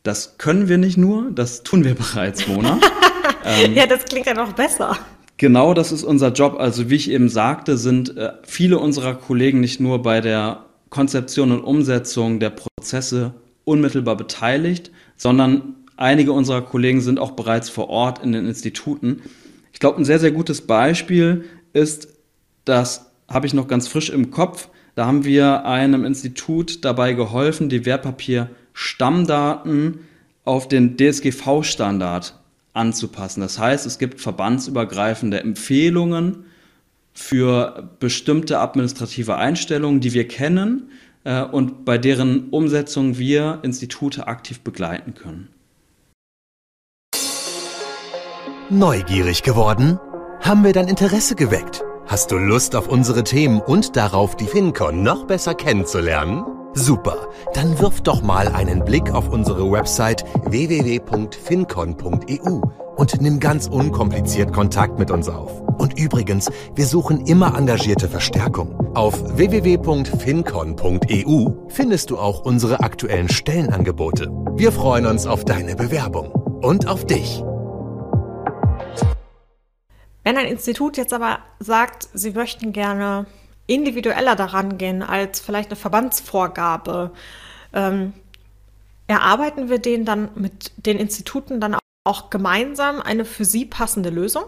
Das 0.03 0.37
können 0.37 0.67
wir 0.67 0.77
nicht 0.77 0.97
nur, 0.97 1.31
das 1.31 1.63
tun 1.63 1.83
wir 1.83 1.95
bereits, 1.95 2.47
Mona. 2.47 2.79
ähm, 3.45 3.73
ja, 3.73 3.87
das 3.87 4.05
klingt 4.05 4.25
ja 4.25 4.33
noch 4.33 4.53
besser. 4.53 4.97
Genau 5.37 5.73
das 5.73 5.91
ist 5.91 6.03
unser 6.03 6.31
Job. 6.31 6.57
Also 6.59 6.89
wie 6.89 6.95
ich 6.95 7.09
eben 7.09 7.29
sagte, 7.29 7.77
sind 7.77 8.15
äh, 8.17 8.33
viele 8.43 8.79
unserer 8.79 9.15
Kollegen 9.15 9.59
nicht 9.59 9.79
nur 9.79 10.01
bei 10.01 10.21
der 10.21 10.65
Konzeption 10.89 11.51
und 11.51 11.61
Umsetzung 11.61 12.39
der 12.39 12.51
Prozesse 12.51 13.33
unmittelbar 13.65 14.15
beteiligt, 14.15 14.91
sondern 15.17 15.75
einige 15.97 16.31
unserer 16.31 16.61
Kollegen 16.61 17.01
sind 17.01 17.19
auch 17.19 17.31
bereits 17.31 17.69
vor 17.69 17.89
Ort 17.89 18.23
in 18.23 18.31
den 18.31 18.45
Instituten. 18.45 19.21
Ich 19.73 19.79
glaube, 19.79 19.97
ein 19.97 20.05
sehr, 20.05 20.19
sehr 20.19 20.31
gutes 20.31 20.61
Beispiel 20.61 21.45
ist, 21.73 22.07
das 22.63 23.11
habe 23.27 23.47
ich 23.47 23.53
noch 23.53 23.67
ganz 23.67 23.87
frisch 23.87 24.09
im 24.09 24.31
Kopf, 24.31 24.69
da 24.95 25.05
haben 25.05 25.25
wir 25.25 25.65
einem 25.65 26.05
Institut 26.05 26.85
dabei 26.85 27.13
geholfen, 27.13 27.69
die 27.69 27.85
Wertpapier-Stammdaten 27.85 29.99
auf 30.45 30.69
den 30.69 30.97
DSGV-Standard 30.97 32.39
anzupassen. 32.73 33.41
Das 33.41 33.59
heißt, 33.59 33.85
es 33.85 33.99
gibt 33.99 34.21
verbandsübergreifende 34.21 35.41
Empfehlungen 35.41 36.45
für 37.13 37.89
bestimmte 37.99 38.59
administrative 38.59 39.35
Einstellungen, 39.35 39.99
die 40.01 40.13
wir 40.13 40.27
kennen 40.27 40.89
äh, 41.23 41.41
und 41.41 41.85
bei 41.85 41.97
deren 41.97 42.49
Umsetzung 42.49 43.17
wir 43.17 43.59
Institute 43.63 44.27
aktiv 44.27 44.59
begleiten 44.61 45.13
können. 45.13 45.47
Neugierig 48.72 49.43
geworden? 49.43 50.00
Haben 50.41 50.63
wir 50.63 50.74
dein 50.74 50.88
Interesse 50.88 51.36
geweckt? 51.36 51.84
Hast 52.07 52.31
du 52.31 52.38
Lust 52.38 52.75
auf 52.75 52.88
unsere 52.88 53.24
Themen 53.24 53.62
und 53.62 53.95
darauf, 53.95 54.36
die 54.36 54.48
FinCon 54.48 55.03
noch 55.03 55.27
besser 55.27 55.53
kennenzulernen? 55.53 56.43
Super, 56.74 57.27
dann 57.53 57.79
wirf 57.79 58.01
doch 58.01 58.24
mal 58.24 58.48
einen 58.48 58.84
Blick 58.84 59.13
auf 59.13 59.29
unsere 59.29 59.72
Website 59.72 60.25
www.fincon.eu 60.50 62.62
und 62.95 63.22
nimm 63.22 63.39
ganz 63.39 63.67
unkompliziert 63.67 64.51
Kontakt 64.51 64.98
mit 64.98 65.12
uns 65.12 65.29
auf. 65.29 65.62
Und 65.77 66.00
übrigens, 66.00 66.50
wir 66.74 66.88
suchen 66.88 67.27
immer 67.27 67.55
engagierte 67.55 68.10
Verstärkung. 68.10 68.95
Auf 68.95 69.38
www.fincon.eu 69.38 71.50
findest 71.67 72.10
du 72.10 72.17
auch 72.17 72.43
unsere 72.43 72.79
aktuellen 72.79 73.29
Stellenangebote. 73.29 74.31
Wir 74.55 74.72
freuen 74.72 75.05
uns 75.05 75.27
auf 75.27 75.45
deine 75.45 75.75
Bewerbung 75.75 76.31
und 76.63 76.88
auf 76.88 77.05
dich. 77.05 77.43
Wenn 80.25 80.38
ein 80.38 80.48
Institut 80.48 80.98
jetzt 80.98 81.13
aber 81.13 81.38
sagt, 81.60 82.10
sie 82.13 82.32
möchten 82.32 82.74
gerne 82.74 83.27
individueller 83.67 84.36
daran 84.36 84.79
gehen 84.79 85.03
als 85.03 85.39
vielleicht 85.39 85.70
eine 85.70 85.75
Verbandsvorgabe. 85.75 87.12
Ähm, 87.74 88.12
erarbeiten 89.05 89.70
wir 89.70 89.77
den 89.77 90.03
dann 90.03 90.29
mit 90.34 90.72
den 90.77 90.98
Instituten 90.98 91.62
dann 91.62 91.77
auch 92.03 92.32
gemeinsam 92.32 93.01
eine 93.01 93.24
für 93.24 93.46
sie 93.46 93.65
passende 93.65 94.10
Lösung? 94.10 94.46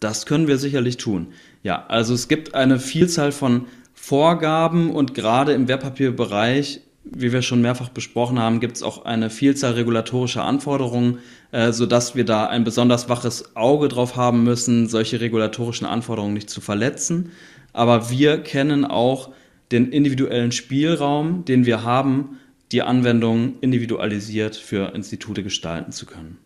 Das 0.00 0.26
können 0.26 0.48
wir 0.48 0.58
sicherlich 0.58 0.96
tun. 0.96 1.34
Ja, 1.62 1.86
also 1.86 2.12
es 2.12 2.26
gibt 2.26 2.56
eine 2.56 2.80
Vielzahl 2.80 3.30
von 3.30 3.68
Vorgaben 3.94 4.92
und 4.92 5.14
gerade 5.14 5.52
im 5.52 5.68
Wertpapierbereich, 5.68 6.80
wie 7.04 7.32
wir 7.32 7.42
schon 7.42 7.62
mehrfach 7.62 7.88
besprochen 7.88 8.38
haben, 8.38 8.60
gibt 8.60 8.76
es 8.76 8.82
auch 8.82 9.04
eine 9.04 9.30
Vielzahl 9.30 9.72
regulatorischer 9.72 10.44
Anforderungen, 10.44 11.18
äh, 11.52 11.72
sodass 11.72 12.14
wir 12.14 12.24
da 12.24 12.46
ein 12.46 12.64
besonders 12.64 13.08
waches 13.08 13.56
Auge 13.56 13.88
drauf 13.88 14.16
haben 14.16 14.44
müssen, 14.44 14.88
solche 14.88 15.20
regulatorischen 15.20 15.86
Anforderungen 15.86 16.34
nicht 16.34 16.50
zu 16.50 16.60
verletzen 16.60 17.32
aber 17.72 18.10
wir 18.10 18.42
kennen 18.42 18.84
auch 18.84 19.30
den 19.72 19.92
individuellen 19.92 20.52
Spielraum, 20.52 21.44
den 21.44 21.66
wir 21.66 21.84
haben, 21.84 22.40
die 22.72 22.82
Anwendung 22.82 23.58
individualisiert 23.60 24.56
für 24.56 24.94
Institute 24.94 25.42
gestalten 25.42 25.92
zu 25.92 26.06
können. 26.06 26.38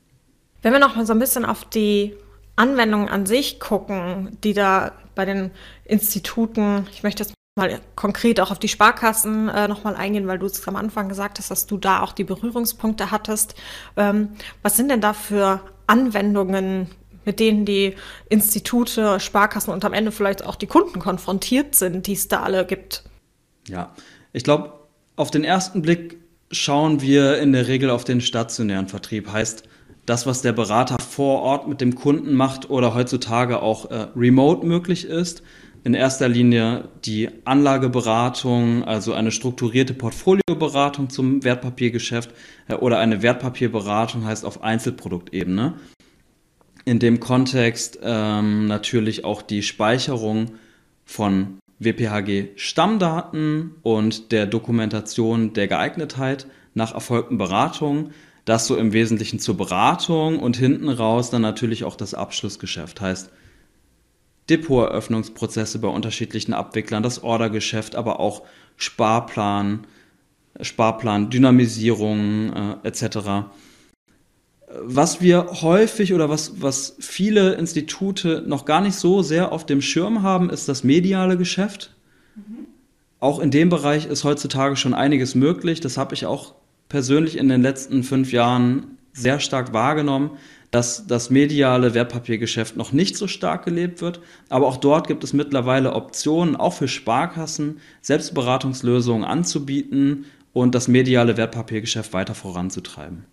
Wenn 0.62 0.72
wir 0.72 0.80
noch 0.80 0.96
mal 0.96 1.06
so 1.06 1.12
ein 1.12 1.18
bisschen 1.18 1.44
auf 1.44 1.64
die 1.64 2.14
Anwendungen 2.56 3.08
an 3.08 3.26
sich 3.26 3.60
gucken, 3.60 4.38
die 4.42 4.54
da 4.54 4.92
bei 5.14 5.24
den 5.24 5.50
Instituten, 5.84 6.86
ich 6.92 7.02
möchte 7.02 7.22
jetzt 7.22 7.34
mal 7.56 7.80
konkret 7.94 8.40
auch 8.40 8.50
auf 8.50 8.58
die 8.58 8.68
Sparkassen 8.68 9.48
äh, 9.48 9.68
nochmal 9.68 9.94
eingehen, 9.94 10.26
weil 10.26 10.40
du 10.40 10.46
es 10.46 10.66
am 10.66 10.74
Anfang 10.74 11.08
gesagt 11.08 11.38
hast, 11.38 11.52
dass 11.52 11.66
du 11.66 11.76
da 11.76 12.02
auch 12.02 12.12
die 12.12 12.24
Berührungspunkte 12.24 13.12
hattest. 13.12 13.54
Ähm, 13.96 14.30
was 14.62 14.76
sind 14.76 14.90
denn 14.90 15.00
da 15.00 15.12
für 15.12 15.60
Anwendungen, 15.86 16.88
mit 17.24 17.38
denen 17.38 17.64
die 17.64 17.94
Institute, 18.28 19.20
Sparkassen 19.20 19.72
und 19.72 19.84
am 19.84 19.92
Ende 19.92 20.10
vielleicht 20.10 20.44
auch 20.44 20.56
die 20.56 20.66
Kunden 20.66 20.98
konfrontiert 20.98 21.76
sind, 21.76 22.08
die 22.08 22.14
es 22.14 22.26
da 22.26 22.42
alle 22.42 22.66
gibt. 22.66 23.04
Ja, 23.68 23.94
ich 24.32 24.42
glaube, 24.42 24.72
auf 25.14 25.30
den 25.30 25.44
ersten 25.44 25.80
Blick 25.80 26.18
schauen 26.50 27.00
wir 27.02 27.38
in 27.38 27.52
der 27.52 27.68
Regel 27.68 27.88
auf 27.90 28.04
den 28.04 28.20
stationären 28.20 28.88
Vertrieb. 28.88 29.32
Heißt, 29.32 29.62
das, 30.06 30.26
was 30.26 30.42
der 30.42 30.52
Berater 30.52 30.98
vor 30.98 31.40
Ort 31.42 31.68
mit 31.68 31.80
dem 31.80 31.94
Kunden 31.94 32.34
macht 32.34 32.68
oder 32.68 32.94
heutzutage 32.94 33.62
auch 33.62 33.90
äh, 33.90 34.08
remote 34.16 34.66
möglich 34.66 35.04
ist. 35.06 35.42
In 35.84 35.94
erster 35.94 36.28
Linie 36.28 36.88
die 37.04 37.28
Anlageberatung, 37.44 38.84
also 38.84 39.12
eine 39.12 39.30
strukturierte 39.30 39.94
Portfolioberatung 39.94 41.10
zum 41.10 41.44
Wertpapiergeschäft 41.44 42.30
äh, 42.68 42.74
oder 42.74 42.98
eine 42.98 43.22
Wertpapierberatung 43.22 44.24
heißt 44.24 44.44
auf 44.44 44.62
Einzelproduktebene 44.62 45.74
in 46.84 46.98
dem 46.98 47.20
Kontext 47.20 47.98
ähm, 48.02 48.66
natürlich 48.66 49.24
auch 49.24 49.42
die 49.42 49.62
Speicherung 49.62 50.52
von 51.04 51.58
WPHG-Stammdaten 51.78 53.76
und 53.82 54.32
der 54.32 54.46
Dokumentation 54.46 55.52
der 55.54 55.68
Geeignetheit 55.68 56.46
nach 56.74 56.94
erfolgten 56.94 57.38
Beratungen. 57.38 58.10
Das 58.44 58.66
so 58.66 58.76
im 58.76 58.92
Wesentlichen 58.92 59.38
zur 59.38 59.56
Beratung 59.56 60.38
und 60.38 60.58
hinten 60.58 60.90
raus 60.90 61.30
dann 61.30 61.40
natürlich 61.40 61.84
auch 61.84 61.96
das 61.96 62.12
Abschlussgeschäft. 62.12 63.00
Heißt 63.00 63.30
Depoteröffnungsprozesse 64.50 65.78
bei 65.78 65.88
unterschiedlichen 65.88 66.52
Abwicklern, 66.52 67.02
das 67.02 67.22
Ordergeschäft, 67.22 67.96
aber 67.96 68.20
auch 68.20 68.42
Sparplan, 68.76 69.86
Sparplan, 70.60 71.30
Dynamisierung 71.30 72.52
äh, 72.52 72.88
etc 72.88 73.46
was 74.82 75.20
wir 75.20 75.62
häufig 75.62 76.14
oder 76.14 76.28
was, 76.28 76.60
was 76.60 76.96
viele 76.98 77.54
Institute 77.54 78.42
noch 78.46 78.64
gar 78.64 78.80
nicht 78.80 78.96
so 78.96 79.22
sehr 79.22 79.52
auf 79.52 79.66
dem 79.66 79.80
Schirm 79.80 80.22
haben, 80.22 80.50
ist 80.50 80.68
das 80.68 80.84
mediale 80.84 81.36
Geschäft. 81.36 81.94
Mhm. 82.34 82.66
Auch 83.20 83.38
in 83.38 83.50
dem 83.50 83.68
Bereich 83.68 84.06
ist 84.06 84.24
heutzutage 84.24 84.76
schon 84.76 84.94
einiges 84.94 85.34
möglich. 85.34 85.80
Das 85.80 85.96
habe 85.96 86.14
ich 86.14 86.26
auch 86.26 86.54
persönlich 86.88 87.38
in 87.38 87.48
den 87.48 87.62
letzten 87.62 88.02
fünf 88.02 88.32
Jahren 88.32 88.98
sehr 89.12 89.38
stark 89.38 89.72
wahrgenommen, 89.72 90.30
dass 90.74 91.06
das 91.06 91.30
mediale 91.30 91.94
Wertpapiergeschäft 91.94 92.76
noch 92.76 92.90
nicht 92.90 93.16
so 93.16 93.28
stark 93.28 93.64
gelebt 93.64 94.00
wird. 94.00 94.20
Aber 94.48 94.66
auch 94.66 94.76
dort 94.76 95.06
gibt 95.06 95.22
es 95.22 95.32
mittlerweile 95.32 95.92
Optionen, 95.92 96.56
auch 96.56 96.72
für 96.72 96.88
Sparkassen, 96.88 97.78
Selbstberatungslösungen 98.02 99.24
anzubieten 99.24 100.24
und 100.52 100.74
das 100.74 100.88
mediale 100.88 101.36
Wertpapiergeschäft 101.36 102.12
weiter 102.12 102.34
voranzutreiben. 102.34 103.24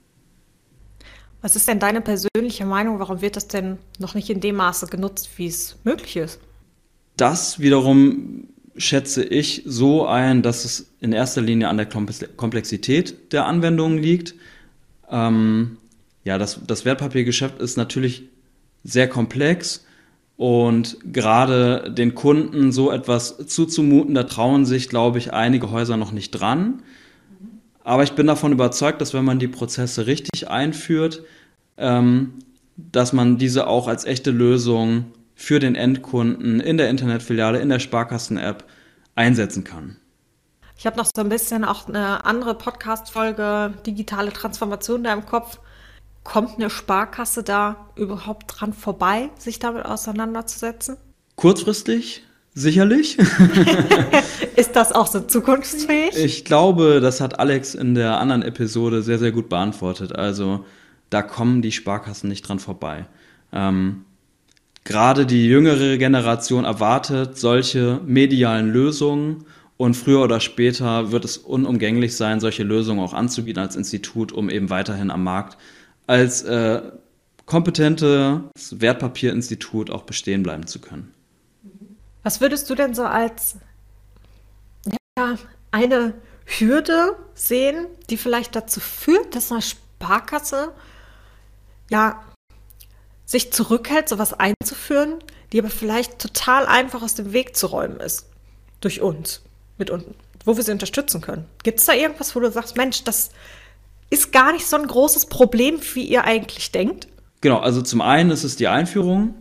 Was 1.42 1.56
ist 1.56 1.68
denn 1.68 1.80
deine 1.80 2.02
persönliche 2.02 2.68
Meinung? 2.68 3.00
Warum 3.00 3.22
wird 3.22 3.36
das 3.36 3.48
denn 3.48 3.80
noch 3.98 4.14
nicht 4.14 4.30
in 4.30 4.40
dem 4.40 4.58
Maße 4.58 4.86
genutzt, 4.86 5.28
wie 5.38 5.48
es 5.48 5.78
möglich 5.84 6.18
ist? 6.18 6.40
Das 7.18 7.60
wiederum 7.60 8.50
schätze 8.78 9.24
ich 9.24 9.64
so 9.66 10.06
ein, 10.06 10.44
dass 10.44 10.64
es 10.64 10.92
in 11.00 11.12
erster 11.12 11.42
Linie 11.42 11.70
an 11.70 11.78
der 11.78 11.88
Komplexität 11.88 13.34
der 13.34 13.48
Anwendungen 13.48 13.98
liegt. 13.98 14.36
Ähm, 15.10 15.78
ja, 16.24 16.38
das, 16.38 16.60
das 16.66 16.86
Wertpapiergeschäft 16.86 17.60
ist 17.60 17.78
natürlich 17.78 18.24
sehr 18.84 19.08
komplex 19.08 19.86
und 20.38 20.98
gerade 21.04 21.92
den 21.92 22.16
Kunden 22.16 22.72
so 22.72 22.92
etwas 22.92 23.38
zuzumuten, 23.48 24.16
da 24.16 24.24
trauen 24.24 24.66
sich, 24.66 24.90
glaube 24.90 25.20
ich, 25.20 25.34
einige 25.34 25.72
Häuser 25.72 25.98
noch 25.98 26.12
nicht 26.12 26.32
dran. 26.32 26.82
Aber 27.84 28.04
ich 28.04 28.14
bin 28.14 28.28
davon 28.28 28.52
überzeugt, 28.52 29.02
dass 29.02 29.14
wenn 29.14 29.26
man 29.26 29.40
die 29.40 29.48
Prozesse 29.48 30.08
richtig 30.08 30.50
einführt, 30.50 31.24
ähm, 31.78 32.34
dass 32.76 33.14
man 33.14 33.38
diese 33.38 33.68
auch 33.68 33.88
als 33.88 34.06
echte 34.06 34.32
Lösung 34.32 35.12
für 35.36 35.60
den 35.60 35.76
Endkunden 35.76 36.60
in 36.60 36.78
der 36.78 36.90
Internetfiliale, 36.90 37.60
in 37.60 37.70
der 37.70 37.80
Sparkassen-App 37.80 38.64
einsetzen 39.16 39.64
kann. 39.64 39.98
Ich 40.78 40.86
habe 40.86 40.98
noch 40.98 41.06
so 41.06 41.22
ein 41.22 41.30
bisschen 41.30 41.64
auch 41.64 41.88
eine 41.88 42.26
andere 42.26 42.56
Podcast-Folge, 42.56 43.74
digitale 43.86 44.34
Transformation 44.34 45.04
da 45.04 45.14
im 45.14 45.26
Kopf. 45.26 45.60
Kommt 46.24 46.58
eine 46.58 46.70
Sparkasse 46.70 47.44
da 47.44 47.90
überhaupt 47.96 48.60
dran 48.60 48.74
vorbei, 48.74 49.30
sich 49.38 49.60
damit 49.60 49.86
auseinanderzusetzen? 49.86 50.98
Kurzfristig 51.36 52.24
sicherlich. 52.54 53.18
Ist 54.56 54.76
das 54.76 54.92
auch 54.92 55.08
so 55.08 55.22
zukunftsfähig? 55.22 56.16
Ich 56.16 56.46
glaube, 56.46 57.00
das 57.00 57.22
hat 57.22 57.40
Alex 57.40 57.74
in 57.76 57.96
der 57.96 58.20
anderen 58.20 58.44
Episode 58.44 59.02
sehr, 59.02 59.20
sehr 59.20 59.32
gut 59.32 59.50
beantwortet. 59.50 60.16
Also 60.16 60.66
da 61.10 61.22
kommen 61.22 61.62
die 61.62 61.72
Sparkassen 61.72 62.30
nicht 62.30 62.48
dran 62.48 62.60
vorbei. 62.60 63.08
Ähm, 63.52 64.06
Gerade 64.84 65.28
die 65.28 65.46
jüngere 65.46 65.98
Generation 65.98 66.66
erwartet 66.66 67.38
solche 67.38 68.02
medialen 68.04 68.72
Lösungen 68.72 69.46
und 69.78 69.96
früher 69.96 70.22
oder 70.22 70.40
später 70.40 71.12
wird 71.12 71.24
es 71.24 71.38
unumgänglich 71.38 72.16
sein, 72.16 72.40
solche 72.40 72.64
Lösungen 72.64 73.00
auch 73.00 73.14
anzubieten 73.14 73.62
als 73.62 73.76
Institut, 73.76 74.32
um 74.32 74.50
eben 74.50 74.72
weiterhin 74.72 75.12
am 75.12 75.24
Markt 75.24 75.58
als 76.08 76.44
äh, 76.44 76.82
kompetentes 77.46 78.80
Wertpapierinstitut 78.80 79.90
auch 79.90 80.04
bestehen 80.04 80.44
bleiben 80.44 80.68
zu 80.68 80.80
können. 80.80 81.14
Was 82.24 82.40
würdest 82.40 82.70
du 82.70 82.76
denn 82.76 82.94
so 82.94 83.04
als 83.04 83.58
ja, 85.18 85.38
eine 85.72 86.14
Hürde 86.46 87.16
sehen, 87.34 87.88
die 88.10 88.18
vielleicht 88.18 88.56
dazu 88.56 88.80
führt, 88.80 89.36
dass 89.36 89.52
eine 89.52 89.62
Sparkasse 89.62 90.74
ja 91.90 92.24
sich 93.26 93.52
zurückhält, 93.54 94.10
sowas 94.10 94.34
einzuführen, 94.34 95.20
die 95.52 95.60
aber 95.60 95.70
vielleicht 95.70 96.20
total 96.20 96.66
einfach 96.66 97.02
aus 97.02 97.16
dem 97.16 97.34
Weg 97.34 97.56
zu 97.56 97.68
räumen 97.68 98.00
ist. 98.00 98.28
Durch 98.82 99.02
uns, 99.02 99.42
mit 99.78 99.90
uns, 99.90 100.04
wo 100.44 100.58
wir 100.58 100.64
sie 100.64 100.72
unterstützen 100.72 101.22
können. 101.22 101.46
Gibt 101.64 101.80
es 101.80 101.86
da 101.86 101.94
irgendwas, 101.94 102.36
wo 102.36 102.40
du 102.40 102.52
sagst, 102.52 102.76
Mensch, 102.76 103.04
das 103.04 103.32
ist 104.12 104.32
gar 104.32 104.54
nicht 104.54 104.68
so 104.68 104.78
ein 104.78 104.86
großes 104.86 105.26
Problem, 105.26 105.80
wie 105.94 106.04
ihr 106.04 106.26
eigentlich 106.26 106.72
denkt? 106.72 107.08
Genau, 107.40 107.58
also 107.58 107.82
zum 107.82 108.02
einen 108.02 108.30
ist 108.30 108.44
es 108.44 108.56
die 108.56 108.68
Einführung 108.68 109.34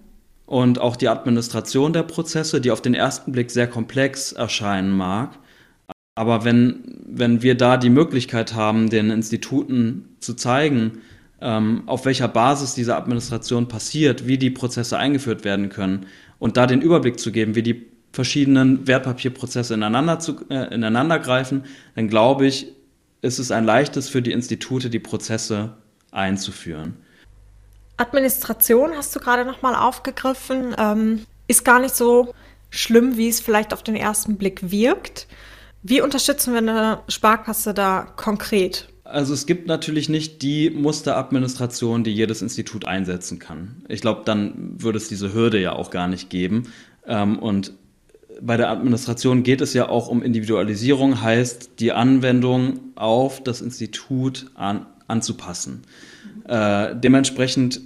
und 0.46 0.80
auch 0.80 0.96
die 0.96 1.08
Administration 1.08 1.92
der 1.92 2.04
Prozesse, 2.04 2.62
die 2.62 2.70
auf 2.70 2.80
den 2.80 2.94
ersten 2.94 3.32
Blick 3.32 3.50
sehr 3.50 3.66
komplex 3.66 4.32
erscheinen 4.32 4.96
mag. 4.96 5.38
Aber 6.14 6.44
wenn, 6.44 6.98
wenn 7.04 7.42
wir 7.42 7.56
da 7.56 7.76
die 7.76 7.90
Möglichkeit 7.90 8.54
haben, 8.54 8.88
den 8.88 9.10
Instituten 9.10 10.16
zu 10.20 10.34
zeigen, 10.34 11.02
ähm, 11.40 11.82
auf 11.86 12.04
welcher 12.04 12.28
Basis 12.28 12.74
diese 12.74 12.96
Administration 12.96 13.68
passiert, 13.68 14.26
wie 14.26 14.38
die 14.38 14.50
Prozesse 14.50 14.98
eingeführt 14.98 15.44
werden 15.44 15.68
können 15.68 16.06
und 16.38 16.56
da 16.56 16.66
den 16.66 16.80
Überblick 16.80 17.18
zu 17.18 17.32
geben, 17.32 17.54
wie 17.54 17.62
die 17.62 17.86
verschiedenen 18.12 18.86
Wertpapierprozesse 18.86 19.74
ineinander, 19.74 20.18
zu, 20.18 20.36
äh, 20.48 20.74
ineinander 20.74 21.18
greifen, 21.18 21.64
dann 21.94 22.08
glaube 22.08 22.46
ich, 22.46 22.72
ist 23.22 23.38
es 23.38 23.50
ein 23.50 23.64
leichtes 23.64 24.08
für 24.08 24.22
die 24.22 24.32
Institute, 24.32 24.90
die 24.90 24.98
Prozesse 24.98 25.76
einzuführen. 26.10 26.96
Administration 27.96 28.92
hast 28.96 29.14
du 29.14 29.20
gerade 29.20 29.44
nochmal 29.44 29.74
aufgegriffen, 29.74 30.74
ähm, 30.78 31.26
ist 31.48 31.64
gar 31.64 31.80
nicht 31.80 31.94
so 31.94 32.34
schlimm, 32.70 33.16
wie 33.16 33.28
es 33.28 33.40
vielleicht 33.40 33.74
auf 33.74 33.82
den 33.82 33.96
ersten 33.96 34.36
Blick 34.36 34.70
wirkt. 34.70 35.26
Wie 35.82 36.00
unterstützen 36.00 36.52
wir 36.52 36.58
eine 36.58 37.00
Sparkasse 37.08 37.74
da 37.74 38.06
konkret? 38.16 38.88
Also 39.04 39.34
es 39.34 39.44
gibt 39.46 39.66
natürlich 39.66 40.08
nicht 40.08 40.40
die 40.40 40.70
Musteradministration, 40.70 42.04
die 42.04 42.14
jedes 42.14 42.42
Institut 42.42 42.84
einsetzen 42.84 43.38
kann. 43.38 43.82
Ich 43.88 44.00
glaube, 44.00 44.22
dann 44.24 44.80
würde 44.80 44.98
es 44.98 45.08
diese 45.08 45.34
Hürde 45.34 45.58
ja 45.58 45.72
auch 45.72 45.90
gar 45.90 46.06
nicht 46.06 46.30
geben. 46.30 46.72
Ähm, 47.06 47.38
und 47.38 47.72
bei 48.42 48.56
der 48.56 48.70
Administration 48.70 49.42
geht 49.42 49.60
es 49.60 49.74
ja 49.74 49.88
auch 49.88 50.08
um 50.08 50.22
Individualisierung, 50.22 51.20
heißt 51.20 51.72
die 51.78 51.92
Anwendung 51.92 52.80
auf 52.94 53.42
das 53.42 53.60
Institut 53.60 54.46
an, 54.54 54.86
anzupassen. 55.08 55.82
Äh, 56.46 56.96
dementsprechend 56.96 57.80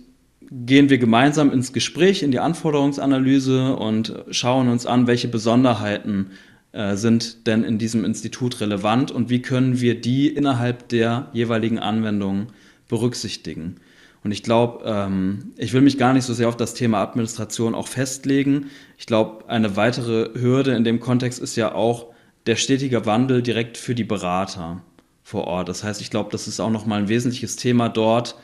gehen 0.51 0.89
wir 0.89 0.99
gemeinsam 0.99 1.53
ins 1.53 1.73
Gespräch, 1.73 2.23
in 2.23 2.31
die 2.31 2.39
Anforderungsanalyse 2.39 3.75
und 3.77 4.15
schauen 4.31 4.69
uns 4.69 4.87
an, 4.87 5.07
welche 5.07 5.29
Besonderheiten 5.29 6.31
äh, 6.73 6.97
sind 6.97 7.47
denn 7.47 7.65
in 7.65 7.79
diesem 7.79 8.05
Institut 8.05 8.61
relevant 8.61 9.11
und 9.11 9.31
wie 9.31 9.43
können 9.43 9.81
wir 9.81 10.01
die 10.01 10.29
innerhalb 10.29 10.89
der 10.89 11.29
jeweiligen 11.33 11.79
Anwendungen 11.79 12.49
berücksichtigen. 12.89 13.77
Und 14.25 14.33
ich 14.33 14.43
glaube, 14.43 14.85
ähm, 14.87 15.53
ich 15.59 15.75
will 15.75 15.83
mich 15.83 15.99
gar 15.99 16.15
nicht 16.15 16.25
so 16.25 16.33
sehr 16.33 16.49
auf 16.49 16.57
das 16.57 16.73
Thema 16.73 17.03
Administration 17.03 17.75
auch 17.75 17.87
festlegen. 17.87 18.71
Ich 18.97 19.07
glaube, 19.07 19.49
eine 19.49 19.77
weitere 19.77 20.31
Hürde 20.39 20.75
in 20.75 20.83
dem 20.83 20.99
Kontext 20.99 21.41
ist 21.41 21.57
ja 21.57 21.75
auch 21.75 22.07
der 22.47 22.57
stetige 22.57 23.05
Wandel 23.07 23.43
direkt 23.43 23.77
für 23.77 23.95
die 23.95 24.05
Berater 24.05 24.83
vor 25.23 25.45
Ort. 25.45 25.69
Das 25.69 25.85
heißt, 25.85 26.01
ich 26.01 26.11
glaube, 26.11 26.31
das 26.33 26.49
ist 26.49 26.59
auch 26.59 26.71
nochmal 26.71 27.01
ein 27.03 27.09
wesentliches 27.09 27.57
Thema 27.57 27.91
dort, 27.91 28.37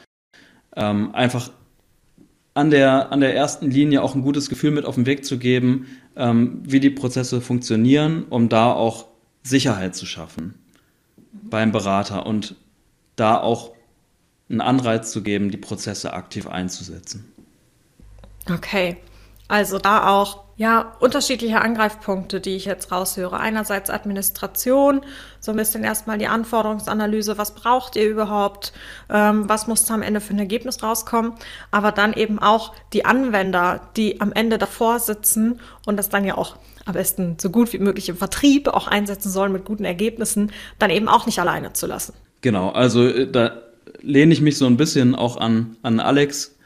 ähm, 0.77 1.15
einfach 1.15 1.51
an 2.53 2.71
der, 2.71 3.11
an 3.11 3.21
der 3.21 3.35
ersten 3.35 3.71
Linie 3.71 4.03
auch 4.03 4.15
ein 4.15 4.23
gutes 4.23 4.49
Gefühl 4.49 4.73
mit 4.73 4.85
auf 4.85 4.97
den 4.97 5.07
Weg 5.07 5.25
zu 5.25 5.39
geben, 5.39 5.87
ähm, 6.17 6.63
wie 6.65 6.81
die 6.81 6.91
Prozesse 6.91 7.41
funktionieren, 7.41 8.25
um 8.29 8.49
da 8.49 8.73
auch 8.73 9.07
Sicherheit 9.43 9.95
zu 9.95 10.05
schaffen 10.05 10.55
beim 11.33 11.73
Berater 11.73 12.27
und 12.27 12.57
da 13.17 13.39
auch 13.39 13.73
einen 14.51 14.61
Anreiz 14.61 15.13
zu 15.13 15.23
geben, 15.23 15.51
die 15.51 15.57
Prozesse 15.57 16.13
aktiv 16.13 16.47
einzusetzen. 16.47 17.33
Okay, 18.53 18.97
also 19.49 19.79
da 19.79 20.09
auch 20.09 20.45
ja 20.57 20.93
unterschiedliche 21.01 21.63
Angreifpunkte, 21.63 22.41
die 22.41 22.55
ich 22.57 22.67
jetzt 22.67 22.93
raushöre. 22.93 23.41
Einerseits 23.41 23.89
Administration, 23.89 25.01
so 25.41 25.53
ein 25.53 25.57
bisschen 25.57 25.85
erstmal 25.85 26.19
die 26.19 26.27
Anforderungsanalyse, 26.27 27.39
was 27.39 27.55
braucht 27.55 27.97
ihr 27.97 28.09
überhaupt, 28.09 28.73
ähm, 29.09 29.49
was 29.49 29.67
muss 29.67 29.87
da 29.87 29.95
am 29.95 30.03
Ende 30.03 30.21
für 30.21 30.35
ein 30.35 30.39
Ergebnis 30.39 30.83
rauskommen, 30.83 31.33
aber 31.71 31.93
dann 31.93 32.13
eben 32.13 32.39
auch 32.39 32.75
die 32.93 33.07
Anwender, 33.07 33.81
die 33.97 34.21
am 34.21 34.33
Ende 34.33 34.59
davor 34.59 34.99
sitzen 34.99 35.61
und 35.87 35.97
das 35.97 36.11
dann 36.11 36.25
ja 36.25 36.37
auch 36.37 36.57
am 36.85 36.95
besten 36.95 37.37
so 37.41 37.51
gut 37.51 37.73
wie 37.73 37.79
möglich 37.79 38.09
im 38.09 38.17
Vertrieb 38.17 38.69
auch 38.69 38.87
einsetzen 38.87 39.31
sollen 39.31 39.53
mit 39.53 39.65
guten 39.65 39.85
Ergebnissen, 39.85 40.53
dann 40.79 40.91
eben 40.91 41.09
auch 41.09 41.25
nicht 41.25 41.39
alleine 41.39 41.73
zu 41.73 41.87
lassen. 41.87 42.15
Genau, 42.43 42.71
also 42.71 43.07
äh, 43.07 43.31
da 43.31 43.53
lehne 44.03 44.33
ich 44.33 44.41
mich 44.41 44.57
so 44.59 44.67
ein 44.67 44.77
bisschen 44.77 45.15
auch 45.15 45.37
an, 45.37 45.77
an 45.83 46.01
Alex 46.01 46.57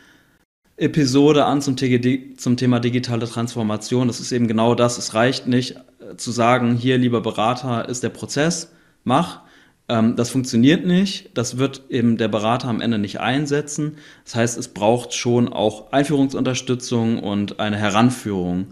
Episode 0.77 1.45
an 1.45 1.63
zum, 1.63 1.77
zum, 1.77 2.57
Thema 2.57 2.81
digitale 2.81 3.29
Transformation. 3.29 4.09
Das 4.09 4.21
ist 4.21 4.33
eben 4.33 4.49
genau 4.49 4.75
das. 4.75 4.99
Es 4.99 5.15
reicht 5.15 5.47
nicht 5.47 5.77
äh, 6.01 6.17
zu 6.17 6.33
sagen, 6.33 6.75
hier, 6.75 6.99
lieber 6.99 7.21
Berater, 7.21 7.89
ist 7.89 8.03
der 8.03 8.09
Prozess, 8.09 8.73
mach. 9.05 9.43
Ähm, 9.89 10.17
das 10.17 10.31
funktioniert 10.31 10.85
nicht. 10.85 11.31
Das 11.35 11.59
wird 11.59 11.83
eben 11.91 12.17
der 12.17 12.29
Berater 12.29 12.69
am 12.69 12.81
Ende 12.81 12.99
nicht 12.99 13.21
einsetzen. 13.21 13.99
Das 14.25 14.35
heißt, 14.35 14.59
es 14.59 14.69
braucht 14.69 15.15
schon 15.15 15.53
auch 15.53 15.93
Einführungsunterstützung 15.93 17.21
und 17.21 17.61
eine 17.61 17.77
Heranführung 17.77 18.67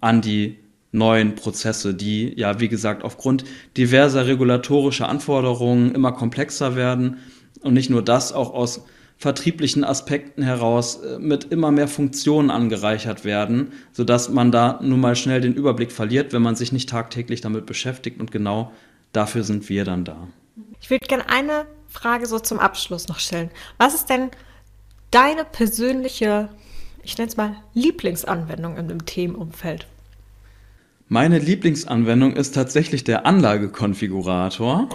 an 0.00 0.22
die 0.22 0.56
neuen 0.92 1.34
Prozesse, 1.34 1.94
die 1.94 2.32
ja, 2.36 2.58
wie 2.58 2.68
gesagt, 2.68 3.04
aufgrund 3.04 3.44
diverser 3.76 4.26
regulatorischer 4.26 5.08
Anforderungen 5.08 5.94
immer 5.94 6.12
komplexer 6.12 6.74
werden. 6.74 7.18
Und 7.66 7.74
nicht 7.74 7.90
nur 7.90 8.02
das, 8.02 8.32
auch 8.32 8.54
aus 8.54 8.82
vertrieblichen 9.18 9.84
Aspekten 9.84 10.42
heraus 10.42 10.96
äh, 10.96 11.18
mit 11.18 11.44
immer 11.44 11.70
mehr 11.70 11.88
Funktionen 11.88 12.50
angereichert 12.50 13.24
werden, 13.24 13.72
sodass 13.92 14.28
man 14.28 14.52
da 14.52 14.78
nun 14.82 15.00
mal 15.00 15.16
schnell 15.16 15.40
den 15.40 15.54
Überblick 15.54 15.90
verliert, 15.90 16.32
wenn 16.32 16.42
man 16.42 16.56
sich 16.56 16.72
nicht 16.72 16.88
tagtäglich 16.88 17.40
damit 17.40 17.66
beschäftigt. 17.66 18.20
Und 18.20 18.30
genau 18.30 18.72
dafür 19.12 19.42
sind 19.42 19.68
wir 19.68 19.84
dann 19.84 20.04
da. 20.04 20.28
Ich 20.80 20.90
würde 20.90 21.06
gerne 21.06 21.28
eine 21.28 21.66
Frage 21.88 22.26
so 22.26 22.38
zum 22.38 22.58
Abschluss 22.58 23.08
noch 23.08 23.18
stellen. 23.18 23.50
Was 23.78 23.94
ist 23.94 24.10
denn 24.10 24.30
deine 25.10 25.44
persönliche, 25.44 26.50
ich 27.02 27.16
nenne 27.16 27.28
es 27.28 27.36
mal, 27.36 27.56
Lieblingsanwendung 27.72 28.76
in 28.76 28.88
dem 28.88 29.06
Themenumfeld? 29.06 29.86
Meine 31.08 31.38
Lieblingsanwendung 31.38 32.34
ist 32.34 32.54
tatsächlich 32.54 33.04
der 33.04 33.26
Anlagekonfigurator. 33.26 34.88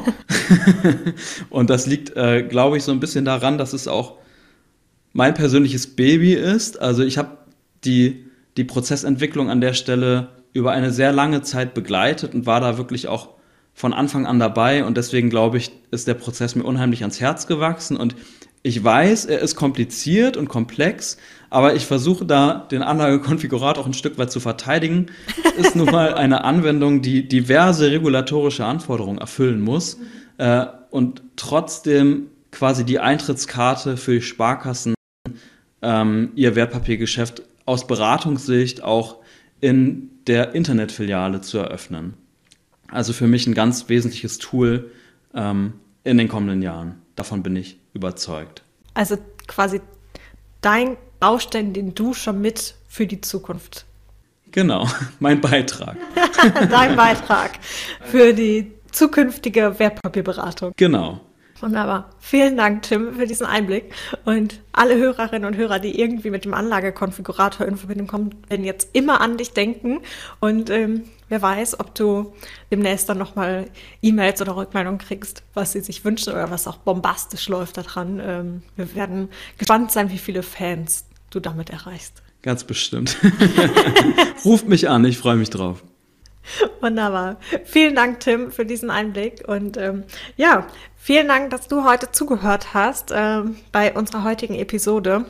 und 1.49 1.69
das 1.69 1.87
liegt, 1.87 2.17
äh, 2.17 2.43
glaube 2.43 2.75
ich, 2.77 2.83
so 2.83 2.91
ein 2.91 2.99
bisschen 2.99 3.23
daran, 3.23 3.57
dass 3.57 3.71
es 3.71 3.87
auch 3.87 4.17
mein 5.13 5.33
persönliches 5.33 5.95
Baby 5.95 6.33
ist. 6.33 6.81
Also 6.81 7.03
ich 7.03 7.17
habe 7.17 7.37
die, 7.85 8.25
die 8.57 8.65
Prozessentwicklung 8.65 9.49
an 9.49 9.61
der 9.61 9.73
Stelle 9.73 10.29
über 10.51 10.71
eine 10.71 10.91
sehr 10.91 11.13
lange 11.13 11.43
Zeit 11.43 11.73
begleitet 11.73 12.35
und 12.35 12.45
war 12.45 12.59
da 12.59 12.77
wirklich 12.77 13.07
auch 13.07 13.29
von 13.73 13.93
Anfang 13.93 14.25
an 14.25 14.37
dabei. 14.37 14.83
Und 14.83 14.97
deswegen, 14.97 15.29
glaube 15.29 15.57
ich, 15.57 15.71
ist 15.91 16.07
der 16.07 16.15
Prozess 16.15 16.55
mir 16.55 16.63
unheimlich 16.63 17.03
ans 17.03 17.21
Herz 17.21 17.47
gewachsen. 17.47 17.95
Und 17.95 18.15
ich 18.63 18.83
weiß, 18.83 19.25
er 19.25 19.39
ist 19.39 19.55
kompliziert 19.55 20.37
und 20.37 20.47
komplex, 20.47 21.17
aber 21.49 21.75
ich 21.75 21.85
versuche 21.85 22.25
da 22.25 22.67
den 22.69 22.83
Anlagekonfigurator 22.83 23.83
auch 23.83 23.87
ein 23.87 23.93
Stück 23.93 24.17
weit 24.17 24.31
zu 24.31 24.39
verteidigen. 24.39 25.07
Es 25.57 25.67
ist 25.67 25.75
nun 25.75 25.87
mal 25.87 26.13
eine 26.13 26.43
Anwendung, 26.43 27.01
die 27.01 27.27
diverse 27.27 27.89
regulatorische 27.89 28.65
Anforderungen 28.65 29.17
erfüllen 29.17 29.61
muss 29.61 29.97
äh, 30.37 30.65
und 30.91 31.23
trotzdem 31.37 32.27
quasi 32.51 32.85
die 32.85 32.99
Eintrittskarte 32.99 33.97
für 33.97 34.13
die 34.13 34.21
Sparkassen 34.21 34.93
ähm, 35.81 36.31
ihr 36.35 36.55
Wertpapiergeschäft 36.55 37.41
aus 37.65 37.87
Beratungssicht 37.87 38.83
auch 38.83 39.17
in 39.59 40.09
der 40.27 40.53
Internetfiliale 40.53 41.41
zu 41.41 41.57
eröffnen. 41.57 42.13
Also 42.87 43.13
für 43.13 43.27
mich 43.27 43.47
ein 43.47 43.53
ganz 43.53 43.89
wesentliches 43.89 44.37
Tool 44.37 44.91
ähm, 45.33 45.73
in 46.03 46.17
den 46.17 46.27
kommenden 46.27 46.61
Jahren. 46.61 46.95
Davon 47.15 47.41
bin 47.41 47.55
ich 47.55 47.80
überzeugt. 47.93 48.63
Also 48.93 49.17
quasi 49.47 49.81
dein 50.61 50.97
Baustein, 51.19 51.73
den 51.73 51.95
du 51.95 52.13
schon 52.13 52.41
mit 52.41 52.75
für 52.87 53.05
die 53.05 53.21
Zukunft. 53.21 53.85
Genau, 54.51 54.87
mein 55.19 55.41
Beitrag. 55.41 55.97
dein 56.69 56.95
Beitrag 56.95 57.51
für 58.03 58.33
die 58.33 58.71
zukünftige 58.91 59.79
Wertpapierberatung. 59.79 60.73
Genau. 60.75 61.21
Wunderbar. 61.61 62.09
Vielen 62.19 62.57
Dank, 62.57 62.81
Tim, 62.81 63.13
für 63.13 63.27
diesen 63.27 63.45
Einblick. 63.45 63.93
Und 64.25 64.61
alle 64.73 64.95
Hörerinnen 64.95 65.45
und 65.45 65.55
Hörer, 65.55 65.77
die 65.77 65.99
irgendwie 65.99 66.31
mit 66.31 66.43
dem 66.43 66.55
Anlagekonfigurator 66.55 67.67
in 67.67 67.77
Verbindung 67.77 68.07
kommen, 68.07 68.35
werden 68.49 68.65
jetzt 68.65 68.89
immer 68.93 69.21
an 69.21 69.37
dich 69.37 69.53
denken. 69.53 69.99
Und 70.39 70.71
ähm, 70.71 71.03
wer 71.31 71.41
weiß, 71.41 71.79
ob 71.79 71.95
du 71.95 72.33
demnächst 72.71 73.07
dann 73.07 73.17
nochmal 73.17 73.65
E-Mails 74.01 74.41
oder 74.41 74.57
Rückmeldungen 74.57 74.99
kriegst, 74.99 75.43
was 75.53 75.71
sie 75.71 75.79
sich 75.79 76.03
wünschen 76.03 76.33
oder 76.33 76.51
was 76.51 76.67
auch 76.67 76.77
bombastisch 76.77 77.47
läuft 77.47 77.77
daran. 77.77 78.21
Ähm, 78.23 78.63
wir 78.75 78.93
werden 78.95 79.29
gespannt 79.57 79.93
sein, 79.93 80.11
wie 80.11 80.17
viele 80.17 80.43
Fans 80.43 81.05
du 81.29 81.39
damit 81.39 81.69
erreichst. 81.69 82.21
Ganz 82.41 82.65
bestimmt. 82.65 83.17
Ruft 84.45 84.67
mich 84.67 84.89
an, 84.89 85.05
ich 85.05 85.17
freue 85.17 85.37
mich 85.37 85.49
drauf. 85.49 85.83
Wunderbar. 86.81 87.37
Vielen 87.63 87.95
Dank, 87.95 88.19
Tim, 88.19 88.51
für 88.51 88.65
diesen 88.65 88.89
Einblick. 88.89 89.47
Und 89.47 89.77
ähm, 89.77 90.03
ja, 90.35 90.67
vielen 90.97 91.29
Dank, 91.29 91.51
dass 91.51 91.69
du 91.69 91.85
heute 91.85 92.11
zugehört 92.11 92.73
hast 92.73 93.11
äh, 93.11 93.43
bei 93.71 93.93
unserer 93.93 94.25
heutigen 94.25 94.55
Episode. 94.55 95.25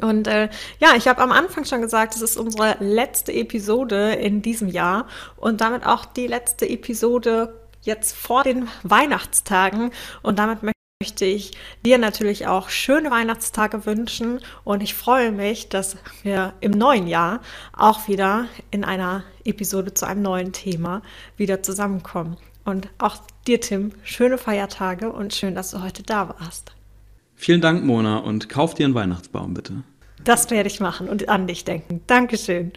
Und 0.00 0.26
äh, 0.26 0.48
ja, 0.78 0.94
ich 0.96 1.08
habe 1.08 1.22
am 1.22 1.32
Anfang 1.32 1.64
schon 1.64 1.80
gesagt, 1.80 2.14
es 2.14 2.22
ist 2.22 2.36
unsere 2.36 2.76
letzte 2.80 3.32
Episode 3.32 4.12
in 4.12 4.42
diesem 4.42 4.68
Jahr 4.68 5.06
und 5.36 5.60
damit 5.60 5.84
auch 5.86 6.04
die 6.04 6.26
letzte 6.26 6.68
Episode 6.68 7.60
jetzt 7.82 8.16
vor 8.16 8.42
den 8.42 8.68
Weihnachtstagen. 8.82 9.90
Und 10.22 10.38
damit 10.38 10.62
möchte 10.62 10.80
möchte 11.02 11.24
ich 11.24 11.52
dir 11.82 11.96
natürlich 11.96 12.46
auch 12.46 12.68
schöne 12.68 13.10
Weihnachtstage 13.10 13.86
wünschen 13.86 14.40
und 14.64 14.82
ich 14.82 14.92
freue 14.92 15.32
mich, 15.32 15.70
dass 15.70 15.96
wir 16.22 16.52
im 16.60 16.72
neuen 16.72 17.06
Jahr 17.06 17.40
auch 17.72 18.06
wieder 18.06 18.48
in 18.70 18.84
einer 18.84 19.24
Episode 19.44 19.94
zu 19.94 20.04
einem 20.04 20.20
neuen 20.20 20.52
Thema 20.52 21.00
wieder 21.38 21.62
zusammenkommen. 21.62 22.36
Und 22.66 22.90
auch 22.98 23.16
dir, 23.46 23.62
Tim, 23.62 23.92
schöne 24.02 24.36
Feiertage 24.36 25.10
und 25.10 25.32
schön, 25.32 25.54
dass 25.54 25.70
du 25.70 25.82
heute 25.82 26.02
da 26.02 26.34
warst. 26.38 26.74
Vielen 27.42 27.62
Dank, 27.62 27.86
Mona, 27.86 28.18
und 28.18 28.50
kauf 28.50 28.74
dir 28.74 28.84
einen 28.84 28.94
Weihnachtsbaum 28.94 29.54
bitte. 29.54 29.82
Das 30.24 30.50
werde 30.50 30.68
ich 30.68 30.78
machen 30.78 31.08
und 31.08 31.30
an 31.30 31.46
dich 31.46 31.64
denken. 31.64 32.02
Dankeschön. 32.06 32.72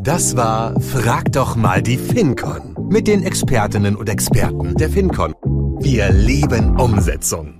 Das 0.00 0.36
war 0.36 0.80
Frag 0.80 1.30
doch 1.30 1.54
mal 1.54 1.80
die 1.80 1.96
FinCon 1.96 2.88
mit 2.90 3.06
den 3.06 3.22
Expertinnen 3.22 3.94
und 3.94 4.08
Experten 4.08 4.74
der 4.74 4.90
FinCon. 4.90 5.34
Wir 5.78 6.10
lieben 6.10 6.80
Umsetzung. 6.80 7.57